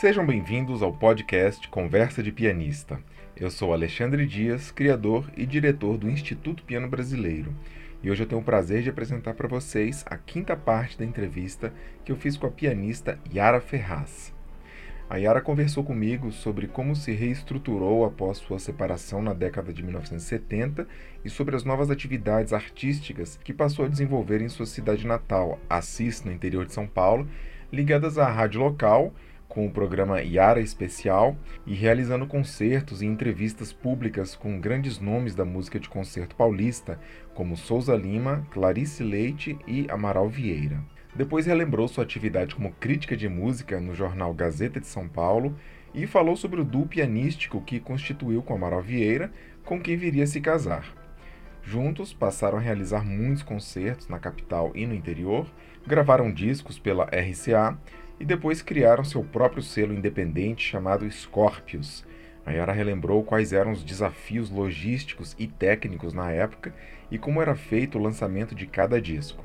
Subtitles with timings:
[0.00, 3.00] Sejam bem-vindos ao podcast Conversa de Pianista.
[3.36, 7.52] Eu sou Alexandre Dias, criador e diretor do Instituto Piano Brasileiro.
[8.00, 11.74] E hoje eu tenho o prazer de apresentar para vocês a quinta parte da entrevista
[12.04, 14.32] que eu fiz com a pianista Yara Ferraz.
[15.10, 20.86] A Yara conversou comigo sobre como se reestruturou após sua separação na década de 1970
[21.24, 26.22] e sobre as novas atividades artísticas que passou a desenvolver em sua cidade natal, Assis,
[26.22, 27.28] no interior de São Paulo,
[27.72, 29.12] ligadas à rádio local
[29.48, 35.44] com o programa Yara Especial e realizando concertos e entrevistas públicas com grandes nomes da
[35.44, 37.00] música de concerto paulista,
[37.34, 40.84] como Souza Lima, Clarice Leite e Amaral Vieira.
[41.14, 45.56] Depois relembrou sua atividade como crítica de música no jornal Gazeta de São Paulo
[45.94, 49.32] e falou sobre o duo pianístico que constituiu com Amaral Vieira,
[49.64, 50.84] com quem viria se casar.
[51.62, 55.46] Juntos passaram a realizar muitos concertos na capital e no interior,
[55.86, 57.76] gravaram discos pela RCA
[58.20, 62.04] e depois criaram seu próprio selo independente chamado Scorpius.
[62.50, 66.74] Yara relembrou quais eram os desafios logísticos e técnicos na época
[67.10, 69.44] e como era feito o lançamento de cada disco.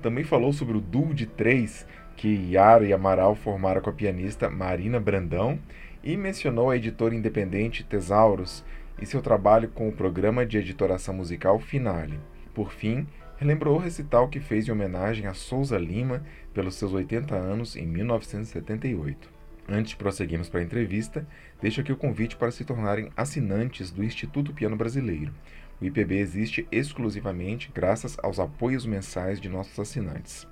[0.00, 4.48] Também falou sobre o duo de três que Yara e Amaral formaram com a pianista
[4.48, 5.58] Marina Brandão
[6.02, 8.64] e mencionou a editora independente Tesauros
[9.00, 12.20] e seu trabalho com o programa de editoração musical Finale.
[12.52, 17.34] Por fim, relembrou o recital que fez em homenagem a Souza Lima pelos seus 80
[17.34, 19.28] anos em 1978.
[19.68, 21.26] Antes de prosseguirmos para a entrevista,
[21.60, 25.32] deixo aqui o convite para se tornarem assinantes do Instituto Piano Brasileiro.
[25.80, 30.46] O IPB existe exclusivamente graças aos apoios mensais de nossos assinantes.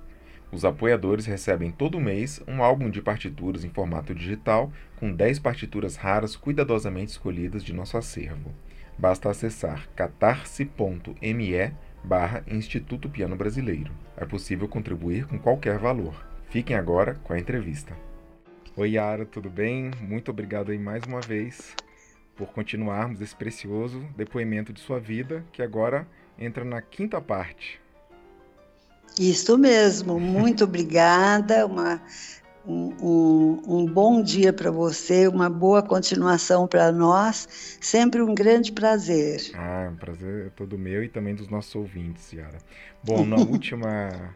[0.51, 5.95] Os apoiadores recebem todo mês um álbum de partituras em formato digital com 10 partituras
[5.95, 8.53] raras cuidadosamente escolhidas de nosso acervo.
[8.97, 11.73] Basta acessar catarse.me
[12.03, 13.91] barra Instituto Piano Brasileiro.
[14.17, 16.13] É possível contribuir com qualquer valor.
[16.49, 17.95] Fiquem agora com a entrevista.
[18.75, 19.91] Oi Yara, tudo bem?
[20.01, 21.75] Muito obrigado aí mais uma vez
[22.35, 27.79] por continuarmos esse precioso depoimento de sua vida, que agora entra na quinta parte.
[29.19, 31.65] Isso mesmo, muito obrigada.
[31.65, 32.01] Uma
[32.65, 37.77] um, um, um bom dia para você, uma boa continuação para nós.
[37.81, 39.51] Sempre um grande prazer.
[39.53, 42.57] Ah, um prazer é todo meu e também dos nossos ouvintes, Yara.
[43.03, 44.35] Bom, na última,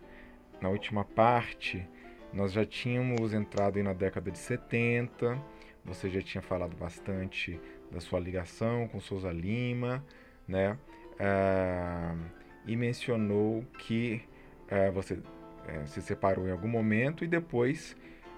[0.61, 1.87] na última parte,
[2.33, 5.37] nós já tínhamos entrado na década de 70,
[5.85, 7.59] você já tinha falado bastante
[7.91, 10.03] da sua ligação com Souza Lima,
[10.47, 10.77] né?
[11.19, 12.15] Ah,
[12.65, 14.21] e mencionou que
[14.69, 15.17] ah, você
[15.67, 17.95] eh, se separou em algum momento e depois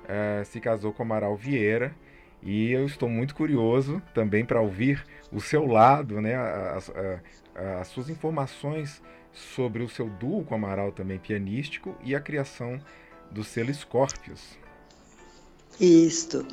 [0.10, 1.94] uh, se casou com Amaral Vieira.
[2.42, 6.90] E eu estou muito curioso também para ouvir o seu lado, né, as,
[7.82, 9.02] as, suas informações
[9.34, 12.80] sobre o seu duo com Amaral também pianístico e a criação
[13.30, 14.58] do selo Scorpius.
[15.80, 16.46] Isto.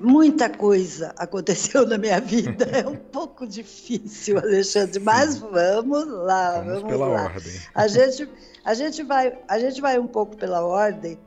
[0.00, 2.64] Muita coisa aconteceu na minha vida.
[2.64, 5.04] É um pouco difícil, Alexandre, Sim.
[5.04, 7.22] mas vamos lá, vamos, vamos pela lá.
[7.24, 7.52] ordem.
[7.74, 8.28] A gente,
[8.64, 11.18] a gente vai, a gente vai um pouco pela ordem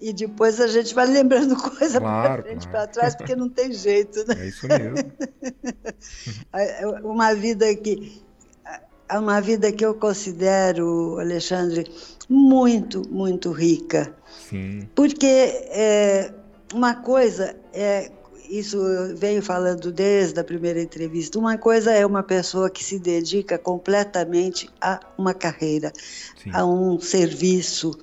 [0.00, 2.70] e depois a gente vai lembrando coisa claro, para frente, claro.
[2.70, 4.34] para trás, porque não tem jeito, né?
[4.38, 5.12] É isso mesmo.
[7.04, 8.22] uma vida que
[9.10, 11.90] uma vida que eu considero, Alexandre,
[12.28, 14.14] muito, muito rica.
[14.50, 14.86] Sim.
[14.94, 16.30] Porque é,
[16.74, 18.10] uma coisa é
[18.50, 21.38] isso eu venho falando desde a primeira entrevista.
[21.38, 25.92] Uma coisa é uma pessoa que se dedica completamente a uma carreira,
[26.42, 26.50] Sim.
[26.52, 27.98] a um serviço.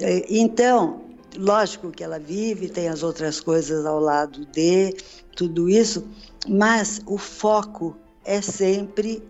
[0.00, 1.02] É, então,
[1.36, 4.94] lógico que ela vive, tem as outras coisas ao lado de
[5.36, 6.06] tudo isso,
[6.48, 9.22] mas o foco é sempre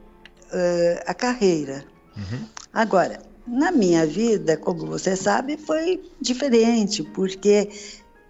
[0.53, 1.85] uh, a carreira.
[2.17, 2.47] Uhum.
[2.73, 7.69] Agora, na minha vida, como você sabe, foi diferente, porque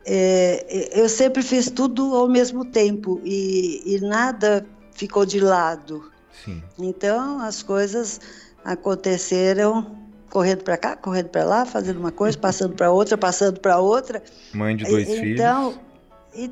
[0.05, 6.11] é, eu sempre fiz tudo ao mesmo tempo e, e nada ficou de lado.
[6.45, 6.63] Sim.
[6.79, 8.21] Então, as coisas
[8.65, 10.02] aconteceram
[10.33, 14.23] correndo para cá, correndo para lá, fazendo uma coisa, passando para outra, passando para outra.
[14.55, 15.79] Mãe de dois então,
[16.33, 16.51] filhos.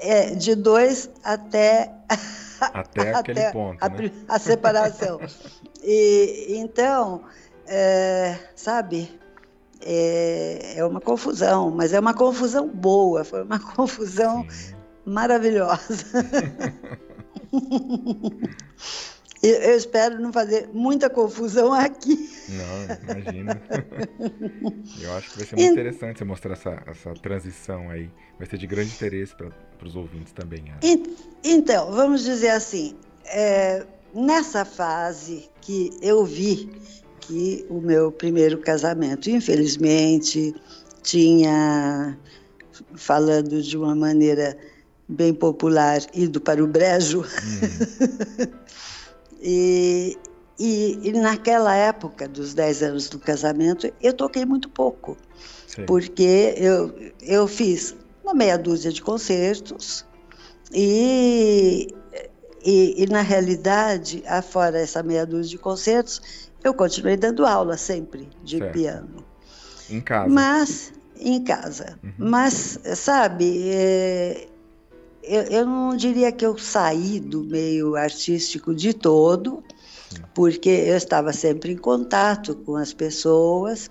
[0.00, 1.92] é, de dois até
[2.60, 4.10] até aquele até ponto, a, né?
[4.26, 5.20] a separação.
[5.84, 7.22] e então,
[7.64, 9.08] é, sabe,
[9.80, 14.74] é, é, uma confusão, mas é uma confusão boa, foi uma confusão Sim.
[15.06, 16.06] maravilhosa.
[19.42, 22.28] Eu, espero não fazer muita confusão aqui.
[22.48, 23.62] Não, imagina.
[25.00, 28.10] Eu acho que vai ser muito interessante você mostrar essa, essa transição aí.
[28.38, 29.50] Vai ser de grande interesse para
[29.82, 30.64] os ouvintes também.
[30.68, 30.80] Ana.
[31.42, 32.94] Então, vamos dizer assim,
[33.24, 36.70] é, nessa fase que eu vi
[37.20, 40.54] que o meu primeiro casamento, infelizmente,
[41.02, 42.18] tinha
[42.94, 44.56] falando de uma maneira
[45.08, 47.20] bem popular, ido para o brejo.
[47.20, 48.46] Uhum.
[49.40, 50.18] e,
[50.58, 55.16] e, e, naquela época dos 10 anos do casamento, eu toquei muito pouco,
[55.66, 55.86] Sim.
[55.86, 60.04] porque eu, eu fiz uma meia dúzia de concertos
[60.72, 61.88] e,
[62.64, 68.28] e, e, na realidade, afora essa meia dúzia de concertos, eu continuei dando aula sempre
[68.44, 68.72] de certo.
[68.72, 69.24] piano.
[69.88, 70.28] Em casa?
[70.28, 71.98] Mas, em casa.
[72.04, 72.12] Uhum.
[72.18, 74.46] Mas, sabe, é,
[75.22, 79.62] eu, eu não diria que eu saí do meio artístico de todo,
[80.34, 83.90] porque eu estava sempre em contato com as pessoas,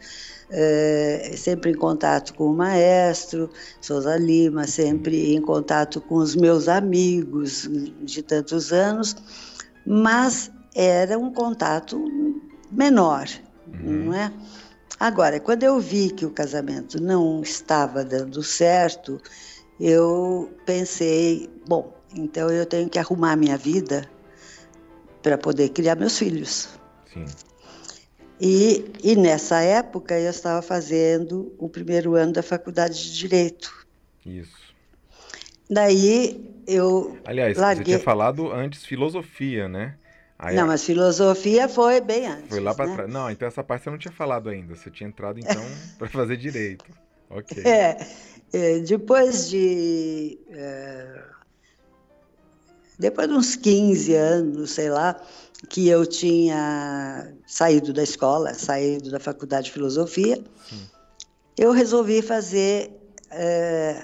[0.49, 3.49] é, sempre em contato com o maestro
[3.79, 7.69] Souza Lima, sempre em contato com os meus amigos
[8.01, 9.15] de tantos anos,
[9.85, 12.03] mas era um contato
[12.71, 13.27] menor,
[13.67, 14.05] uhum.
[14.05, 14.31] não é?
[14.99, 19.21] Agora, quando eu vi que o casamento não estava dando certo,
[19.79, 24.09] eu pensei, bom, então eu tenho que arrumar minha vida
[25.21, 26.69] para poder criar meus filhos.
[27.13, 27.25] Sim.
[28.41, 33.85] E, e nessa época eu estava fazendo o primeiro ano da faculdade de Direito.
[34.25, 34.69] Isso.
[35.69, 37.17] Daí eu.
[37.25, 37.83] Aliás, larguei...
[37.83, 39.95] você tinha falado antes filosofia, né?
[40.37, 42.47] Aí, não, mas filosofia foi bem antes.
[42.47, 42.95] Foi lá para né?
[42.95, 43.11] trás.
[43.11, 44.73] Não, então essa parte você não tinha falado ainda.
[44.73, 45.61] Você tinha entrado então
[45.99, 46.85] para fazer direito.
[47.29, 47.61] Ok.
[47.65, 48.07] É, é
[48.85, 50.39] depois de.
[50.49, 51.23] É,
[52.97, 55.19] depois de uns 15 anos, sei lá,
[55.69, 60.43] que eu tinha saído da escola, saído da faculdade de filosofia,
[61.57, 62.91] eu resolvi fazer
[63.31, 64.03] é,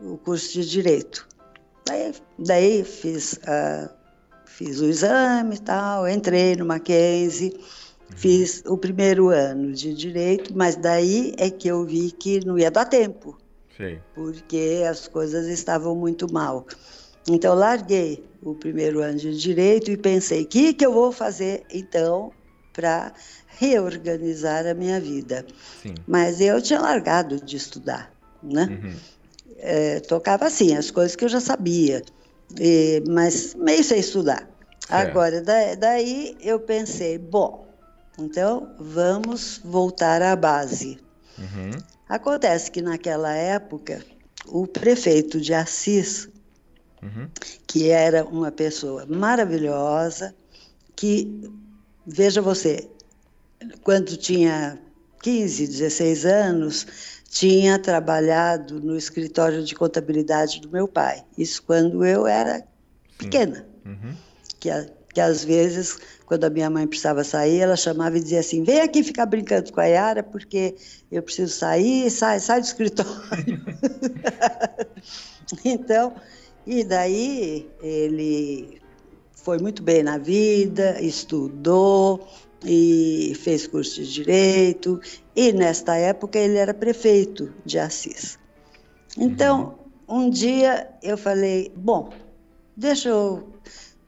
[0.00, 1.28] o curso de direito.
[1.86, 3.90] Daí, daí fiz, uh,
[4.44, 8.16] fiz o exame e tal, entrei no Mackenzie, uhum.
[8.16, 12.70] fiz o primeiro ano de direito, mas daí é que eu vi que não ia
[12.70, 13.36] dar tempo,
[14.14, 16.66] Porque as coisas estavam muito mal.
[17.28, 21.64] Então, larguei o primeiro ano de direito e pensei: o que, que eu vou fazer
[21.70, 22.32] então
[22.72, 23.12] para
[23.58, 25.46] reorganizar a minha vida?
[25.82, 25.94] Sim.
[26.06, 28.12] Mas eu tinha largado de estudar,
[28.42, 28.68] né?
[28.70, 28.94] Uhum.
[29.58, 32.02] É, tocava assim, as coisas que eu já sabia,
[32.58, 34.48] e, mas meio sem estudar.
[34.88, 37.68] Agora, da, daí eu pensei: bom,
[38.18, 40.98] então vamos voltar à base.
[41.38, 41.70] Uhum.
[42.10, 44.04] Acontece que naquela época
[44.46, 46.28] o prefeito de Assis
[47.00, 47.28] uhum.
[47.68, 50.34] que era uma pessoa maravilhosa,
[50.96, 51.48] que,
[52.04, 52.88] veja você,
[53.82, 54.76] quando tinha
[55.22, 56.86] 15, 16 anos,
[57.28, 61.24] tinha trabalhado no escritório de contabilidade do meu pai.
[61.38, 62.66] Isso quando eu era
[63.16, 63.64] pequena.
[63.86, 64.16] Uhum.
[64.58, 64.68] Que,
[65.12, 68.80] que às vezes, quando a minha mãe precisava sair, ela chamava e dizia assim: vem
[68.80, 70.76] aqui ficar brincando com a Yara, porque
[71.10, 73.64] eu preciso sair, sai, sai do escritório.
[75.64, 76.14] então,
[76.66, 78.80] e daí ele
[79.34, 82.28] foi muito bem na vida, estudou
[82.64, 85.00] e fez curso de direito.
[85.34, 88.38] E nesta época ele era prefeito de Assis.
[89.18, 89.76] Então,
[90.08, 90.26] uhum.
[90.26, 92.10] um dia eu falei: bom,
[92.76, 93.48] deixa eu,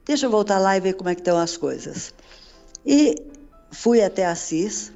[0.05, 2.15] deixa eu voltar lá e ver como é que estão as coisas.
[2.85, 3.15] E
[3.71, 4.93] fui até Assis,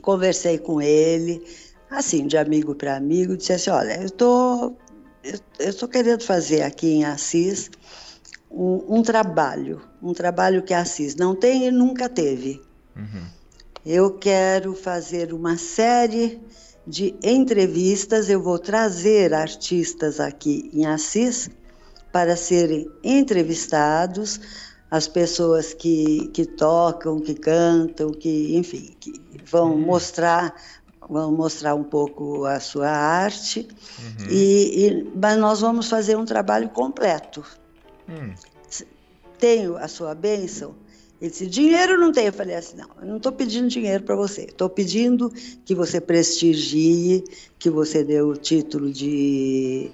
[0.00, 1.44] conversei com ele,
[1.90, 4.76] assim, de amigo para amigo, disse assim: olha, eu estou
[5.58, 7.70] eu estou querendo fazer aqui em Assis
[8.50, 12.60] um, um, trabalho, um trabalho que a Assis não tem e nunca teve.
[12.94, 13.24] Uhum.
[13.84, 16.40] Eu quero fazer uma série
[16.86, 21.48] de entrevistas, eu vou trazer artistas aqui em Assis
[22.14, 24.40] para serem entrevistados,
[24.88, 29.80] as pessoas que, que tocam, que cantam, que, enfim, que vão uhum.
[29.80, 30.54] mostrar
[31.10, 33.68] vamos mostrar um pouco a sua arte,
[33.98, 34.26] uhum.
[34.30, 37.44] e, e, mas nós vamos fazer um trabalho completo.
[38.08, 38.32] Hum.
[39.36, 40.74] Tenho a sua bênção?
[41.20, 42.28] Ele disse, dinheiro não tenho.
[42.28, 44.44] Eu falei assim, não, eu não estou pedindo dinheiro para você.
[44.44, 45.30] Estou pedindo
[45.64, 47.24] que você prestigie,
[47.58, 49.90] que você dê o título de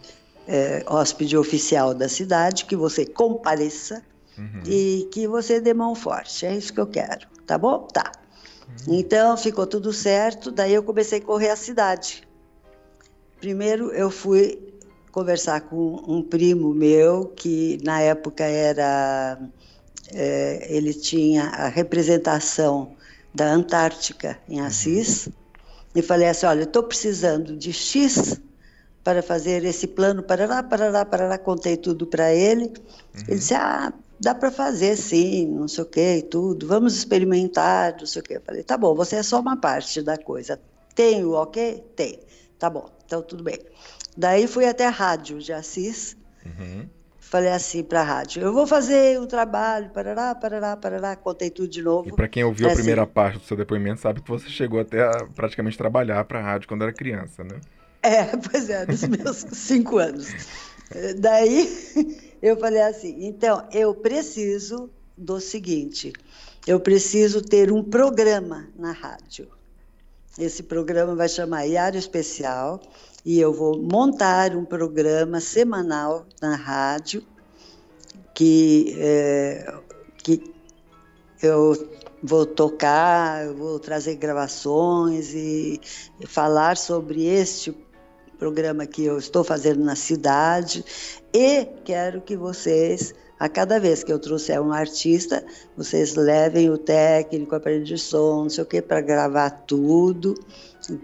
[0.51, 4.03] é, hóspede oficial da cidade, que você compareça
[4.37, 4.63] uhum.
[4.67, 6.45] e que você dê mão forte.
[6.45, 7.29] É isso que eu quero.
[7.47, 7.87] Tá bom?
[7.87, 8.11] Tá.
[8.89, 12.27] Então ficou tudo certo, daí eu comecei a correr a cidade.
[13.39, 14.75] Primeiro eu fui
[15.13, 19.39] conversar com um primo meu que na época era
[20.13, 22.97] é, ele tinha a representação
[23.33, 25.29] da Antártica em Assis
[25.95, 28.41] e falei assim, olha, estou precisando de X
[29.03, 32.65] para fazer esse plano, parará, parará, parará, contei tudo para ele.
[32.65, 33.25] Uhum.
[33.29, 37.97] Ele disse, ah, dá para fazer sim, não sei o que e tudo, vamos experimentar,
[37.99, 38.35] não sei o que.
[38.35, 40.61] Eu falei, tá bom, você é só uma parte da coisa.
[40.95, 41.83] Tem o ok?
[41.97, 42.21] Tem.
[42.59, 43.59] Tá bom, então tudo bem.
[44.17, 46.17] Daí fui até a rádio de Assis.
[46.45, 46.87] Uhum.
[47.19, 51.15] Falei assim para a rádio: eu vou fazer um trabalho, parará, parará, parará.
[51.15, 52.09] Contei tudo de novo.
[52.09, 54.81] E para quem ouviu a primeira assim, parte do seu depoimento, sabe que você chegou
[54.81, 57.61] até a praticamente trabalhar para a rádio quando era criança, né?
[58.03, 60.27] É, pois é, dos meus cinco anos.
[61.19, 61.69] Daí
[62.43, 66.13] eu falei assim: então eu preciso do seguinte,
[66.67, 69.49] eu preciso ter um programa na rádio.
[70.39, 72.81] Esse programa vai chamar Iário Especial
[73.25, 77.23] e eu vou montar um programa semanal na rádio
[78.33, 79.75] que, é,
[80.23, 80.43] que
[81.43, 81.91] eu
[82.23, 85.81] vou tocar, eu vou trazer gravações e,
[86.19, 87.75] e falar sobre este
[88.41, 90.83] programa que eu estou fazendo na cidade
[91.31, 95.45] e quero que vocês a cada vez que eu trouxer um artista,
[95.77, 100.35] vocês levem o técnico, aparelho de som, não sei o que, para gravar tudo,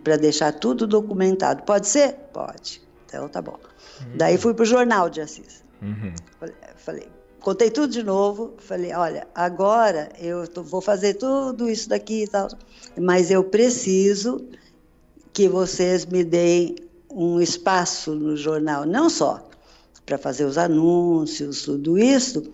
[0.04, 1.62] para deixar tudo documentado.
[1.62, 2.14] Pode ser?
[2.32, 2.82] Pode.
[3.06, 3.58] Então tá bom.
[4.00, 4.16] Uhum.
[4.16, 5.64] Daí fui para o jornal de Assis.
[5.80, 6.12] Uhum.
[6.38, 7.08] Falei, falei,
[7.40, 8.54] contei tudo de novo.
[8.58, 12.48] Falei, olha, agora eu tô, vou fazer tudo isso daqui e tal,
[12.98, 14.46] mas eu preciso
[15.32, 19.48] que vocês me deem um espaço no jornal, não só
[20.04, 22.44] para fazer os anúncios, tudo isso,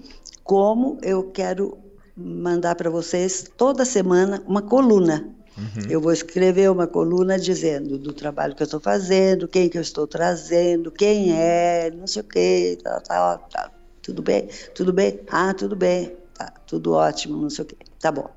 [0.42, 1.78] como eu quero
[2.16, 5.28] mandar para vocês toda semana uma coluna.
[5.56, 5.90] Uhum.
[5.90, 9.82] Eu vou escrever uma coluna dizendo do trabalho que eu estou fazendo, quem que eu
[9.82, 14.48] estou trazendo, quem é, não sei o tá, tá, tá, tudo bem?
[14.74, 15.20] Tudo bem?
[15.30, 17.76] Ah, tudo bem, tá, tudo ótimo, não sei o quê.
[18.00, 18.30] Tá bom.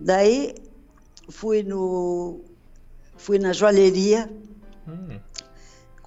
[0.00, 0.54] Daí
[1.28, 2.40] fui no
[3.16, 4.28] fui na joalheria,
[4.88, 5.18] hum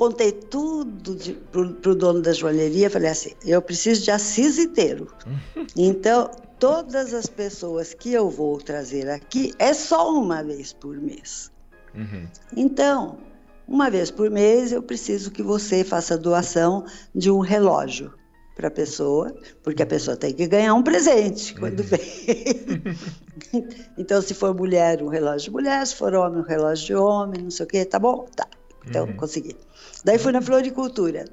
[0.02, 1.16] contei tudo
[1.52, 5.08] para o dono da joalheria, falei assim, eu preciso de Assis inteiro.
[5.78, 11.52] Então, todas as pessoas que eu vou trazer aqui é só uma vez por mês.
[11.94, 12.28] Uhum.
[12.58, 13.20] Então,
[13.68, 16.84] uma vez por mês eu preciso que você faça doação
[17.14, 18.12] de um relógio
[18.56, 21.86] para a pessoa, porque a pessoa tem que ganhar um presente quando uhum.
[21.86, 23.70] vem.
[24.00, 27.44] então, se for mulher, um relógio de mulher, se for homem, um relógio de homem,
[27.44, 28.26] não sei o quê, tá bom?
[28.36, 28.48] Tá.
[28.86, 29.16] Então, uhum.
[29.16, 29.56] consegui.
[30.04, 31.26] Daí fui na floricultura.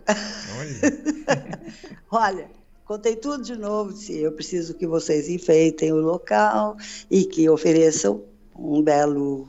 [0.58, 1.62] Olha.
[2.10, 2.50] Olha,
[2.84, 3.92] contei tudo de novo.
[3.92, 6.76] Se eu preciso que vocês enfeitem o local
[7.10, 8.22] e que ofereçam
[8.54, 9.48] um belo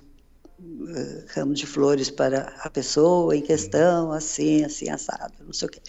[0.60, 5.72] uh, ramo de flores para a pessoa em questão, assim, assim, assado, não sei o
[5.72, 5.82] quê.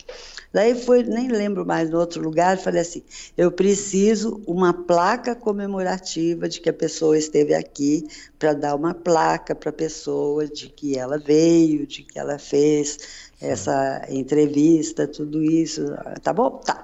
[0.53, 3.03] Daí foi, nem lembro mais, no outro lugar, falei assim:
[3.37, 8.07] eu preciso uma placa comemorativa de que a pessoa esteve aqui,
[8.39, 12.99] para dar uma placa para a pessoa de que ela veio, de que ela fez
[13.41, 15.85] essa entrevista, tudo isso.
[16.23, 16.51] Tá bom?
[16.51, 16.83] Tá.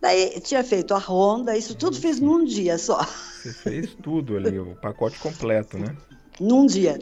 [0.00, 3.00] Daí tinha feito a ronda, isso tudo fiz num dia só.
[3.42, 5.96] Você fez tudo ali, o pacote completo, né?
[6.38, 6.98] Num dia.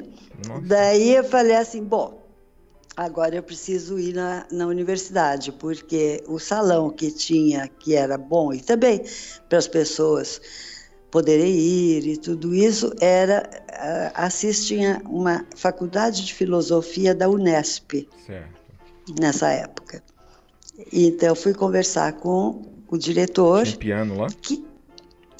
[0.46, 0.62] Nossa.
[0.62, 2.21] Daí eu falei assim: bom,
[2.96, 8.52] agora eu preciso ir na, na universidade, porque o salão que tinha, que era bom,
[8.52, 9.02] e também
[9.48, 10.40] para as pessoas
[11.10, 13.48] poderem ir e tudo isso, era.
[14.14, 18.08] Assis tinha uma faculdade de filosofia da Unesp.
[18.26, 18.62] Certo.
[19.20, 20.02] Nessa época.
[20.92, 23.64] Então, eu fui conversar com o diretor.
[23.64, 24.26] Tinha um piano lá?
[24.40, 24.64] Que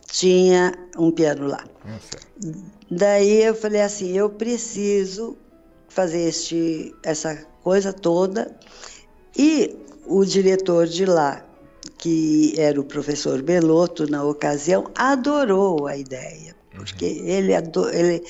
[0.06, 1.64] tinha um piano lá.
[1.84, 1.98] Ah,
[2.90, 5.38] Daí eu falei assim: eu preciso
[5.92, 8.54] fazer este, essa coisa toda.
[9.36, 11.44] E o diretor de lá,
[11.98, 17.26] que era o professor Belotto na ocasião, adorou a ideia, porque uhum.
[17.26, 17.52] ele,
[17.92, 18.24] ele,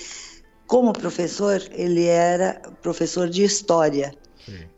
[0.67, 4.15] como professor, ele era professor de história.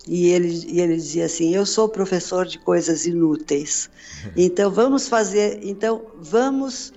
[0.07, 3.89] E ele, e ele dizia assim: Eu sou professor de coisas inúteis.
[4.37, 6.93] Então vamos fazer, então vamos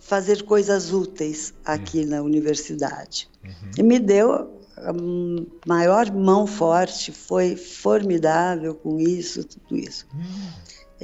[0.00, 2.06] fazer coisas úteis aqui uhum.
[2.06, 3.28] na universidade.
[3.44, 3.70] Uhum.
[3.78, 10.06] E me deu a maior mão forte, foi formidável com isso, tudo isso.
[10.14, 10.20] Hum.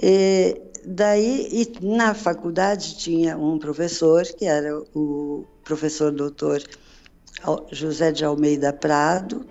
[0.03, 6.63] E daí, e na faculdade tinha um professor, que era o professor doutor
[7.73, 9.47] José de Almeida Prado.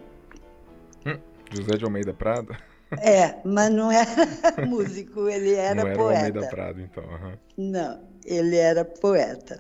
[1.05, 1.17] Hum,
[1.51, 2.55] José de Almeida Prado?
[3.01, 4.07] É, mas não era
[4.65, 6.19] músico, ele era, não era poeta.
[6.19, 7.03] Almeida Prado, então.
[7.03, 7.37] Uhum.
[7.57, 9.59] Não, ele era poeta.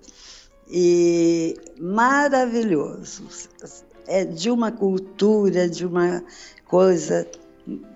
[0.67, 3.27] E maravilhoso
[4.07, 6.23] é de uma cultura, de uma
[6.67, 7.27] coisa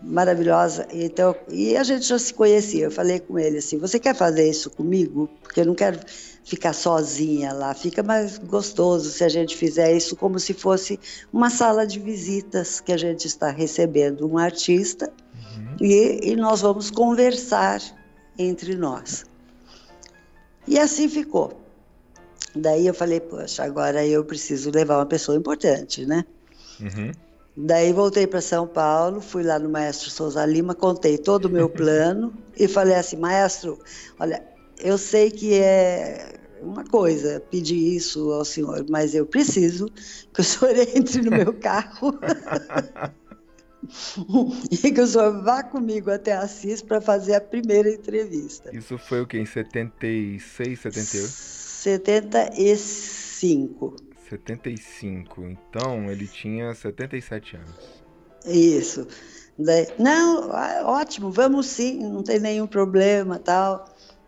[0.01, 0.87] maravilhosa.
[0.91, 2.85] Então, e a gente já se conhecia.
[2.85, 5.29] Eu falei com ele assim: "Você quer fazer isso comigo?
[5.41, 5.99] Porque eu não quero
[6.43, 7.73] ficar sozinha lá.
[7.73, 10.99] Fica mais gostoso se a gente fizer isso como se fosse
[11.31, 15.77] uma sala de visitas que a gente está recebendo um artista uhum.
[15.79, 17.81] e, e nós vamos conversar
[18.37, 19.25] entre nós."
[20.67, 21.68] E assim ficou.
[22.55, 26.25] Daí eu falei, poxa, agora eu preciso levar uma pessoa importante, né?
[26.79, 27.11] Uhum.
[27.55, 31.67] Daí voltei para São Paulo, fui lá no maestro Souza Lima, contei todo o meu
[31.69, 33.77] plano e falei assim, maestro,
[34.19, 34.43] olha,
[34.79, 39.89] eu sei que é uma coisa pedir isso ao senhor, mas eu preciso
[40.33, 42.17] que o senhor entre no meu carro
[44.71, 48.75] e que o senhor vá comigo até Assis para fazer a primeira entrevista.
[48.75, 49.37] Isso foi o que?
[49.37, 51.58] Em 76, 78?
[51.79, 53.95] 75.
[54.29, 55.45] 75.
[55.45, 58.03] Então ele tinha 77 anos.
[58.45, 59.07] Isso.
[59.97, 60.49] Não,
[60.85, 63.85] ótimo, vamos sim, não tem nenhum problema tal.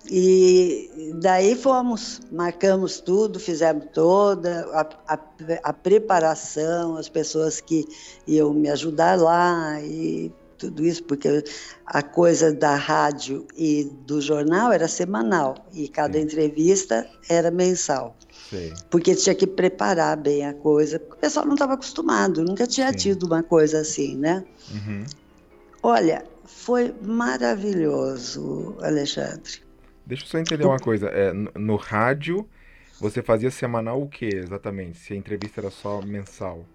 [0.09, 4.81] E daí fomos, marcamos tudo, fizemos toda a,
[5.13, 5.19] a,
[5.63, 7.85] a, preparação, as pessoas que
[8.25, 10.31] iam me ajudar lá e
[10.61, 11.43] tudo isso, porque
[11.85, 16.25] a coisa da rádio e do jornal era semanal e cada Sim.
[16.25, 18.15] entrevista era mensal.
[18.49, 18.73] Sim.
[18.89, 22.91] Porque tinha que preparar bem a coisa, porque o pessoal não estava acostumado, nunca tinha
[22.91, 22.97] Sim.
[22.97, 24.43] tido uma coisa assim, né?
[24.71, 25.03] Uhum.
[25.81, 29.61] Olha, foi maravilhoso, Alexandre.
[30.05, 31.07] Deixa eu só entender uma coisa.
[31.07, 32.47] É, no, no rádio,
[32.99, 34.99] você fazia semanal o que exatamente?
[34.99, 36.65] Se a entrevista era só mensal?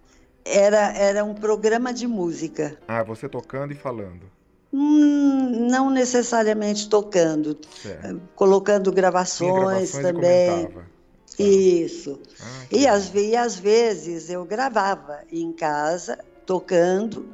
[0.48, 2.78] Era, era um programa de música.
[2.86, 4.30] Ah, você tocando e falando?
[4.72, 8.20] Hum, não necessariamente tocando, certo.
[8.34, 10.66] colocando gravações, gravações também.
[10.66, 10.82] Tá.
[11.38, 12.20] Isso.
[12.40, 17.26] Ah, e, às, e às vezes eu gravava em casa, tocando,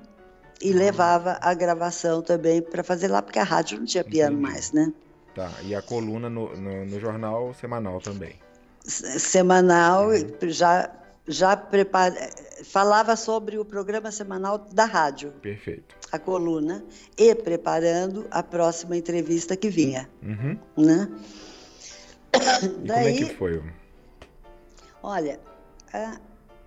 [0.61, 0.77] e ah.
[0.77, 4.53] levava a gravação também para fazer lá, porque a rádio não tinha piano Entendi.
[4.53, 4.93] mais, né?
[5.35, 8.35] Tá, e a coluna no, no, no jornal semanal também?
[8.85, 10.29] Semanal, uhum.
[10.43, 10.91] já,
[11.27, 12.31] já prepara,
[12.65, 15.33] falava sobre o programa semanal da rádio.
[15.43, 15.97] Perfeito.
[16.11, 16.85] A coluna,
[17.17, 20.09] e preparando a próxima entrevista que vinha.
[20.23, 20.59] Uhum.
[20.77, 21.09] Né?
[22.63, 23.63] E Daí, como é que foi?
[25.03, 25.41] Olha,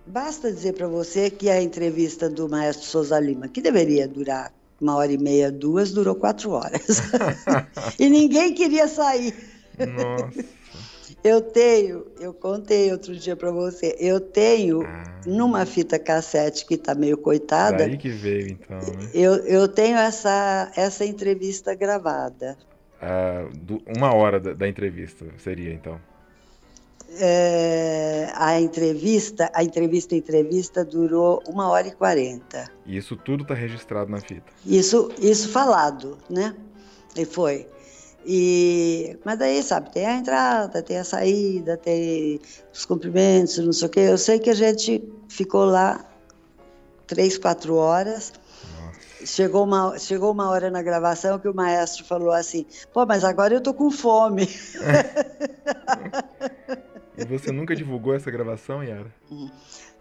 [0.06, 4.96] basta dizer para você que a entrevista do maestro Souza Lima, que deveria durar uma
[4.96, 7.00] hora e meia, duas, durou quatro horas.
[7.98, 9.34] e ninguém queria sair.
[9.78, 10.44] Nossa.
[11.26, 15.20] Eu tenho, eu contei outro dia para você, eu tenho ah.
[15.26, 17.78] numa fita cassete que está meio coitada.
[17.78, 19.10] Daí que veio então, né?
[19.12, 22.56] Eu, eu tenho essa, essa entrevista gravada.
[23.00, 26.00] Ah, do, uma hora da, da entrevista seria então
[27.18, 32.70] é, a entrevista, a entrevista entrevista durou uma hora e quarenta.
[32.84, 34.52] E isso tudo está registrado na fita?
[34.64, 36.54] Isso, isso falado, né?
[37.16, 37.66] E foi.
[38.28, 42.40] E, mas daí, sabe, tem a entrada, tem a saída, tem
[42.72, 44.00] os cumprimentos, não sei o quê.
[44.00, 46.04] Eu sei que a gente ficou lá
[47.06, 48.32] três, quatro horas.
[49.24, 53.54] Chegou uma, chegou uma hora na gravação que o maestro falou assim: pô, mas agora
[53.54, 54.46] eu tô com fome.
[57.18, 59.10] E você nunca divulgou essa gravação, Yara?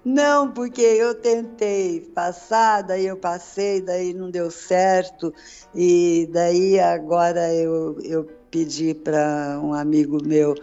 [0.06, 5.34] Não, porque eu tentei passar, daí eu passei, daí não deu certo,
[5.74, 10.54] e daí agora eu, eu pedi para um amigo meu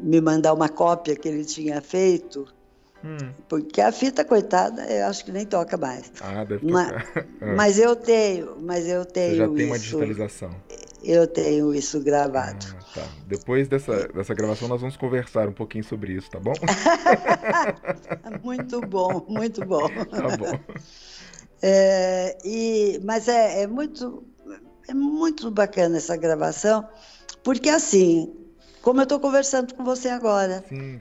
[0.00, 2.46] me mandar uma cópia que ele tinha feito,
[3.04, 3.32] hum.
[3.48, 6.12] porque a fita, coitada, eu acho que nem toca mais.
[6.20, 7.04] Ah, deve tocar.
[7.40, 9.66] Mas, mas eu tenho, mas eu tenho Você já tem isso.
[9.66, 10.54] uma digitalização.
[11.02, 12.66] Eu tenho isso gravado.
[12.76, 13.08] Ah, tá.
[13.26, 16.52] Depois dessa, dessa gravação nós vamos conversar um pouquinho sobre isso, tá bom?
[18.42, 19.88] muito bom, muito bom.
[19.88, 20.58] Tá bom.
[21.62, 24.24] É, e, mas é, é, muito,
[24.88, 26.86] é muito bacana essa gravação,
[27.42, 28.32] porque assim,
[28.82, 30.64] como eu estou conversando com você agora.
[30.68, 30.98] Sim,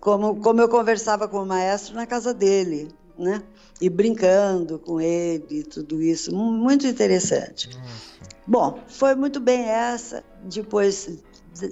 [0.00, 3.42] como, como eu conversava com o maestro na casa dele, né?
[3.80, 6.34] E brincando com ele e tudo isso.
[6.34, 7.68] Muito interessante.
[7.76, 8.37] Nossa.
[8.48, 10.24] Bom, foi muito bem essa.
[10.42, 11.22] Depois,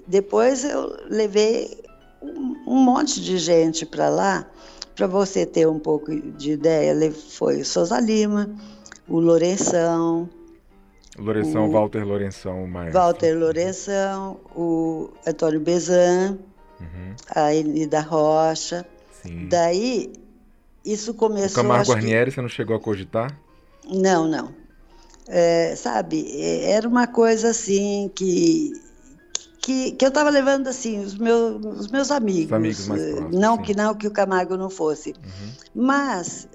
[0.06, 1.82] depois eu levei
[2.20, 4.46] um, um monte de gente para lá,
[4.94, 6.94] para você ter um pouco de ideia.
[7.12, 8.54] Foi o Souza Lima,
[9.08, 10.28] o Lourenção.
[11.18, 13.00] Lourenção, o Walter Lourenção, o maestro.
[13.00, 16.38] Walter Lourenção, o Antônio Bezan,
[16.78, 17.14] uhum.
[17.34, 18.86] a Enida Rocha.
[19.22, 19.48] Sim.
[19.48, 20.12] Daí,
[20.84, 21.62] isso começou...
[21.62, 22.34] O Camargo Guarnieri, que...
[22.34, 23.34] você não chegou a cogitar?
[23.88, 24.65] Não, não
[25.28, 28.72] é, sabe, é, era uma coisa assim que
[29.60, 33.40] que, que eu estava levando assim os meus, os meus amigos, os amigos mais próximos,
[33.40, 33.62] não sim.
[33.62, 35.82] que não que o Camargo não fosse, uhum.
[35.86, 36.48] mas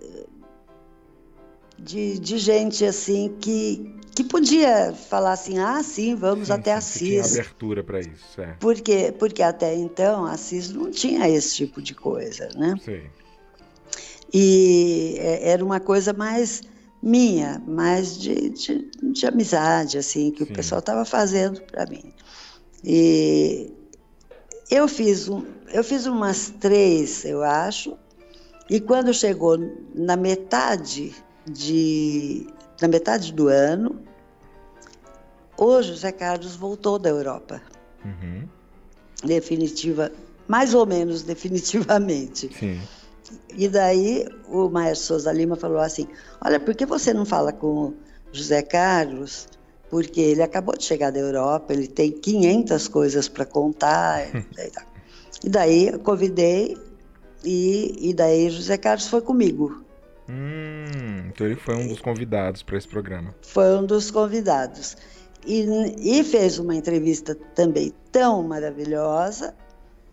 [1.77, 6.77] de, de gente assim que que podia falar assim, ah, sim, vamos sim, até sim,
[6.77, 7.31] Assis.
[7.31, 8.57] Tinha abertura para isso, é.
[8.59, 12.75] Porque, porque até então Assis não tinha esse tipo de coisa, né?
[12.83, 13.01] Sim.
[14.33, 16.61] E é, era uma coisa mais
[17.01, 20.51] minha, mas de, de, de amizade, assim, que Sim.
[20.51, 22.13] o pessoal estava fazendo para mim.
[22.83, 23.71] E
[24.69, 27.97] eu fiz, um, eu fiz umas três, eu acho,
[28.69, 29.57] e quando chegou
[29.93, 31.13] na metade,
[31.45, 32.47] de
[32.81, 34.01] na metade do ano,
[35.57, 37.61] o José Carlos voltou da Europa.
[38.03, 38.47] Uhum.
[39.23, 40.11] Definitiva,
[40.47, 42.49] mais ou menos definitivamente.
[42.57, 42.81] Sim.
[43.55, 46.07] E daí o Maestro Souza Lima falou assim:
[46.43, 47.93] Olha, por que você não fala com o
[48.31, 49.47] José Carlos?
[49.89, 54.25] Porque ele acabou de chegar da Europa, ele tem 500 coisas para contar.
[55.43, 56.77] e daí eu convidei,
[57.43, 59.83] e, e daí José Carlos foi comigo.
[60.29, 63.35] Hum, então ele foi um dos convidados para esse programa.
[63.41, 64.95] Foi um dos convidados.
[65.45, 65.65] E,
[65.99, 69.53] e fez uma entrevista também tão maravilhosa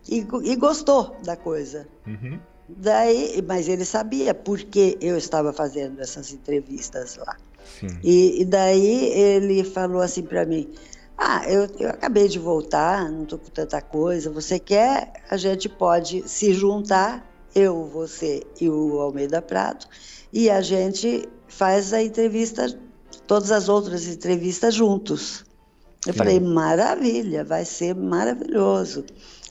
[0.09, 1.87] e, e gostou da coisa.
[2.07, 2.39] Uhum.
[2.67, 7.35] Daí, mas ele sabia por que eu estava fazendo essas entrevistas lá.
[8.03, 10.69] E, e, daí ele falou assim para mim:
[11.17, 14.29] Ah, eu, eu acabei de voltar, não estou com tanta coisa.
[14.31, 15.13] Você quer?
[15.29, 19.87] A gente pode se juntar, eu, você e o Almeida Prato,
[20.31, 22.67] e a gente faz a entrevista,
[23.25, 25.45] todas as outras entrevistas juntos.
[26.05, 26.17] Eu Sim.
[26.19, 29.05] falei: Maravilha, vai ser maravilhoso.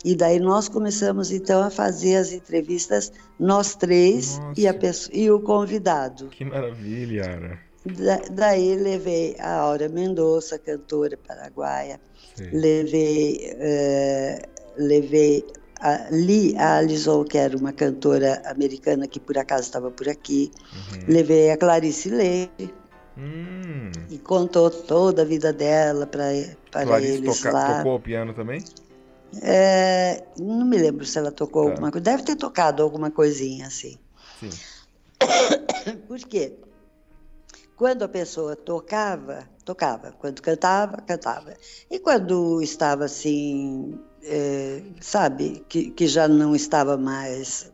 [0.05, 5.31] E daí nós começamos então a fazer as entrevistas, nós três e, a pessoa, e
[5.31, 6.29] o convidado.
[6.29, 7.69] Que maravilha, Ara.
[7.85, 12.01] Da, daí levei a Aura Mendonça, cantora paraguaia,
[12.35, 12.51] Sim.
[12.53, 15.45] levei, uh, levei
[15.81, 21.05] a Lee Allison, que era uma cantora americana que por acaso estava por aqui, uhum.
[21.09, 22.75] levei a Clarice Leite,
[23.17, 23.91] hum.
[24.11, 27.79] e contou toda a vida dela para eles toca, lá.
[27.79, 28.63] Tocou o piano também?
[29.43, 31.71] É, não me lembro se ela tocou tá.
[31.71, 32.05] alguma coisa.
[32.05, 33.99] Deve ter tocado alguma coisinha assim.
[34.41, 34.51] Sim.
[36.07, 36.57] Por quê?
[37.77, 40.13] Quando a pessoa tocava, tocava.
[40.19, 41.55] Quando cantava, cantava.
[41.91, 47.71] E quando estava assim, é, sabe, que, que já não estava mais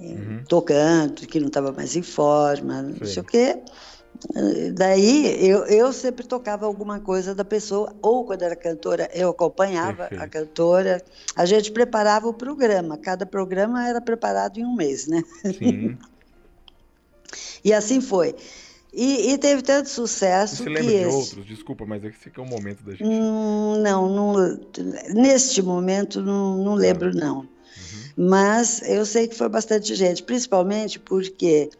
[0.00, 0.44] é, uhum.
[0.48, 3.04] tocando, que não estava mais em forma, não Sim.
[3.04, 3.62] sei o quê,
[4.74, 10.08] Daí eu, eu sempre tocava alguma coisa da pessoa, ou quando era cantora, eu acompanhava
[10.08, 10.22] Perfeito.
[10.22, 11.04] a cantora.
[11.34, 15.22] A gente preparava o programa, cada programa era preparado em um mês, né?
[15.58, 15.98] Sim.
[17.64, 18.34] e assim foi.
[18.92, 20.98] E, e, teve tanto sucesso Você que lembra esse...
[20.98, 21.46] de outros?
[21.46, 23.04] Desculpa, mas esse aqui é o momento da gente.
[23.04, 24.58] Hum, não, não,
[25.14, 27.38] neste momento não, não lembro não.
[27.38, 27.48] Uhum.
[28.28, 31.70] Mas eu sei que foi bastante gente, principalmente porque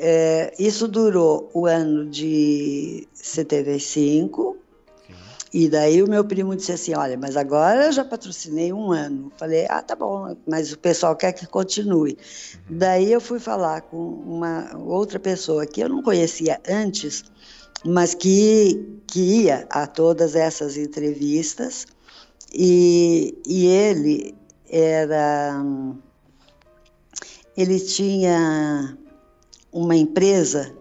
[0.00, 4.56] é, isso durou o ano de 75.
[5.04, 5.14] Sim.
[5.52, 9.32] E daí o meu primo disse assim: Olha, mas agora eu já patrocinei um ano.
[9.36, 12.12] Falei: Ah, tá bom, mas o pessoal quer que continue.
[12.70, 12.78] Uhum.
[12.78, 17.24] Daí eu fui falar com uma outra pessoa que eu não conhecia antes,
[17.84, 21.86] mas que, que ia a todas essas entrevistas.
[22.54, 24.34] E, e ele
[24.70, 25.60] era.
[27.56, 28.96] Ele tinha
[29.72, 30.74] uma empresa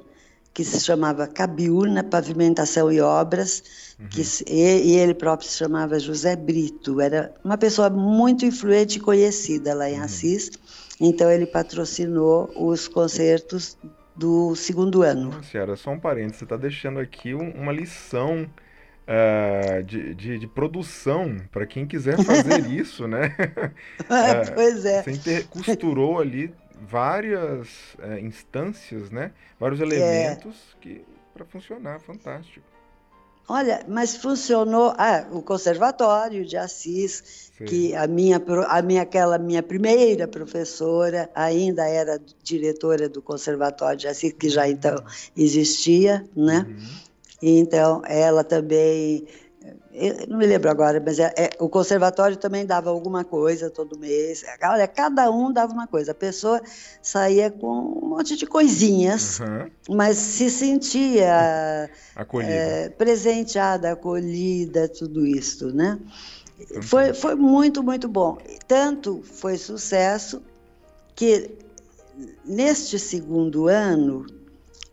[0.54, 4.08] que se chamava Cabiúna Pavimentação e Obras, uhum.
[4.08, 7.00] que, e, ele próprio se chamava José Brito.
[7.00, 10.04] Era uma pessoa muito influente e conhecida lá em uhum.
[10.04, 10.52] Assis.
[11.00, 13.78] Então ele patrocinou os concertos
[14.16, 15.30] do segundo ano.
[15.30, 18.50] Nossa, senhora, só um parênteses, você está deixando aqui uma lição
[19.08, 23.36] uh, de, de, de, produção para quem quiser fazer isso, né?
[24.02, 25.04] uh, pois é.
[25.04, 29.32] Você costurou ali várias é, instâncias, né?
[29.60, 30.82] Vários elementos é.
[30.82, 32.66] que para funcionar, fantástico.
[33.50, 37.64] Olha, mas funcionou ah, o conservatório de Assis, Sim.
[37.64, 44.08] que a minha, a minha aquela minha primeira professora ainda era diretora do conservatório de
[44.08, 45.02] Assis, que já então
[45.36, 46.66] existia, né?
[46.68, 47.08] Uhum.
[47.42, 49.26] Então ela também
[50.00, 53.98] eu não me lembro agora, mas é, é, o conservatório também dava alguma coisa todo
[53.98, 54.46] mês.
[54.64, 56.12] Olha, cada um dava uma coisa.
[56.12, 56.62] A pessoa
[57.02, 59.70] saía com um monte de coisinhas, uhum.
[59.90, 61.90] mas se sentia
[62.44, 66.00] é, presenteada, acolhida, tudo isso, né?
[66.84, 68.38] Foi, foi muito, muito bom.
[68.68, 70.42] Tanto foi sucesso
[71.16, 71.52] que
[72.46, 74.28] neste segundo ano,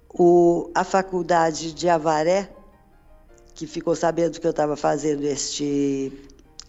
[0.09, 2.51] o, a faculdade de Avaré
[3.55, 6.13] que ficou sabendo que eu estava fazendo este,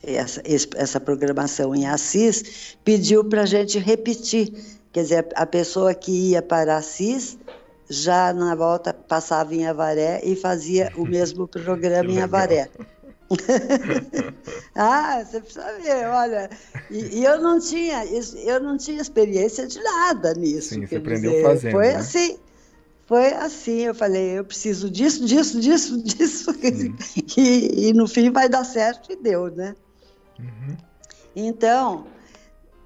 [0.04, 0.42] essa,
[0.76, 4.54] essa programação em Assis, pediu para a gente repetir.
[4.92, 7.38] Quer dizer, a pessoa que ia para Assis
[7.90, 12.70] já na volta passava em Avaré e fazia o mesmo programa em Avaré.
[14.76, 16.50] ah, você precisa ver, olha.
[16.92, 20.76] E, e, eu não tinha, eu não tinha experiência de nada nisso.
[20.76, 21.72] Sim, você aprendeu dizer, fazendo.
[21.72, 21.96] Foi né?
[21.96, 22.38] assim.
[23.06, 26.52] Foi assim, eu falei, eu preciso disso, disso, disso, disso,
[27.38, 29.76] e, e, no fim vai dar certo e deu, né?
[30.40, 30.76] Uhum.
[31.36, 32.08] Então,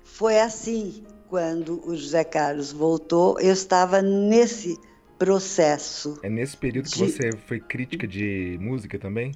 [0.03, 4.77] foi assim, quando o José Carlos voltou, eu estava nesse
[5.17, 6.19] processo.
[6.21, 9.31] É nesse período que você foi crítica de música também?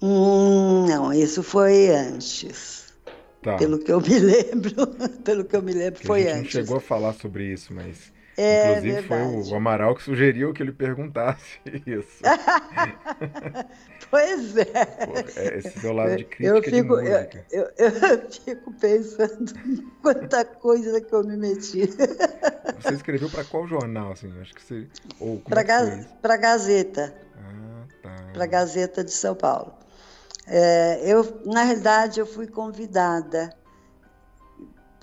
[0.00, 2.94] Hum, não, isso foi antes.
[3.42, 3.56] Tá.
[3.56, 4.86] Pelo que eu me lembro,
[5.24, 6.54] pelo que eu me lembro, Porque foi a gente antes.
[6.54, 9.42] não chegou a falar sobre isso, mas é, inclusive verdade.
[9.44, 12.22] foi o Amaral que sugeriu que ele perguntasse isso.
[14.10, 14.66] pois é.
[15.36, 15.58] é.
[15.58, 17.46] Esse seu lado de crítica eu fico, de música.
[17.50, 21.86] Eu, eu, eu fico pensando em quanta coisa que eu me meti.
[22.80, 24.32] Você escreveu para qual jornal, assim?
[24.40, 24.86] Acho que você.
[25.48, 27.14] Para é Para Gazeta.
[27.36, 28.16] Ah, tá.
[28.32, 29.74] Para Gazeta de São Paulo.
[30.46, 33.50] É, eu, na realidade, eu fui convidada,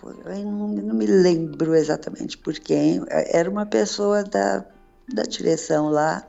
[0.03, 4.65] eu não, não, me lembro exatamente por quem, era uma pessoa da,
[5.13, 6.27] da direção lá,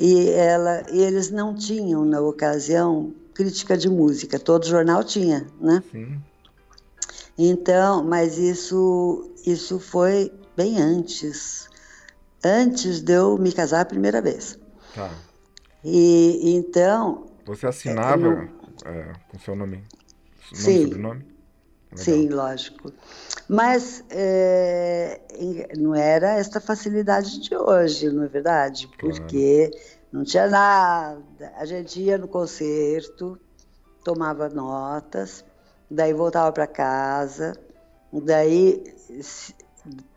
[0.00, 5.82] e, ela, e eles não tinham, na ocasião, crítica de música, todo jornal tinha, né?
[5.90, 6.20] Sim.
[7.36, 11.68] Então, mas isso, isso foi bem antes,
[12.44, 14.58] antes de eu me casar a primeira vez.
[14.94, 15.10] Tá.
[15.84, 18.50] E então você assinava
[18.84, 19.86] é, é, com seu nome, nome
[20.54, 20.82] Sim.
[20.84, 21.33] sobrenome?
[21.94, 22.04] Legal.
[22.04, 22.92] Sim, lógico.
[23.48, 25.20] Mas é,
[25.76, 28.88] não era esta facilidade de hoje, não é verdade?
[28.98, 29.16] Claro.
[29.16, 29.70] Porque
[30.12, 31.52] não tinha nada.
[31.56, 33.38] A gente ia no concerto,
[34.02, 35.44] tomava notas,
[35.90, 37.54] daí voltava para casa,
[38.12, 38.82] daí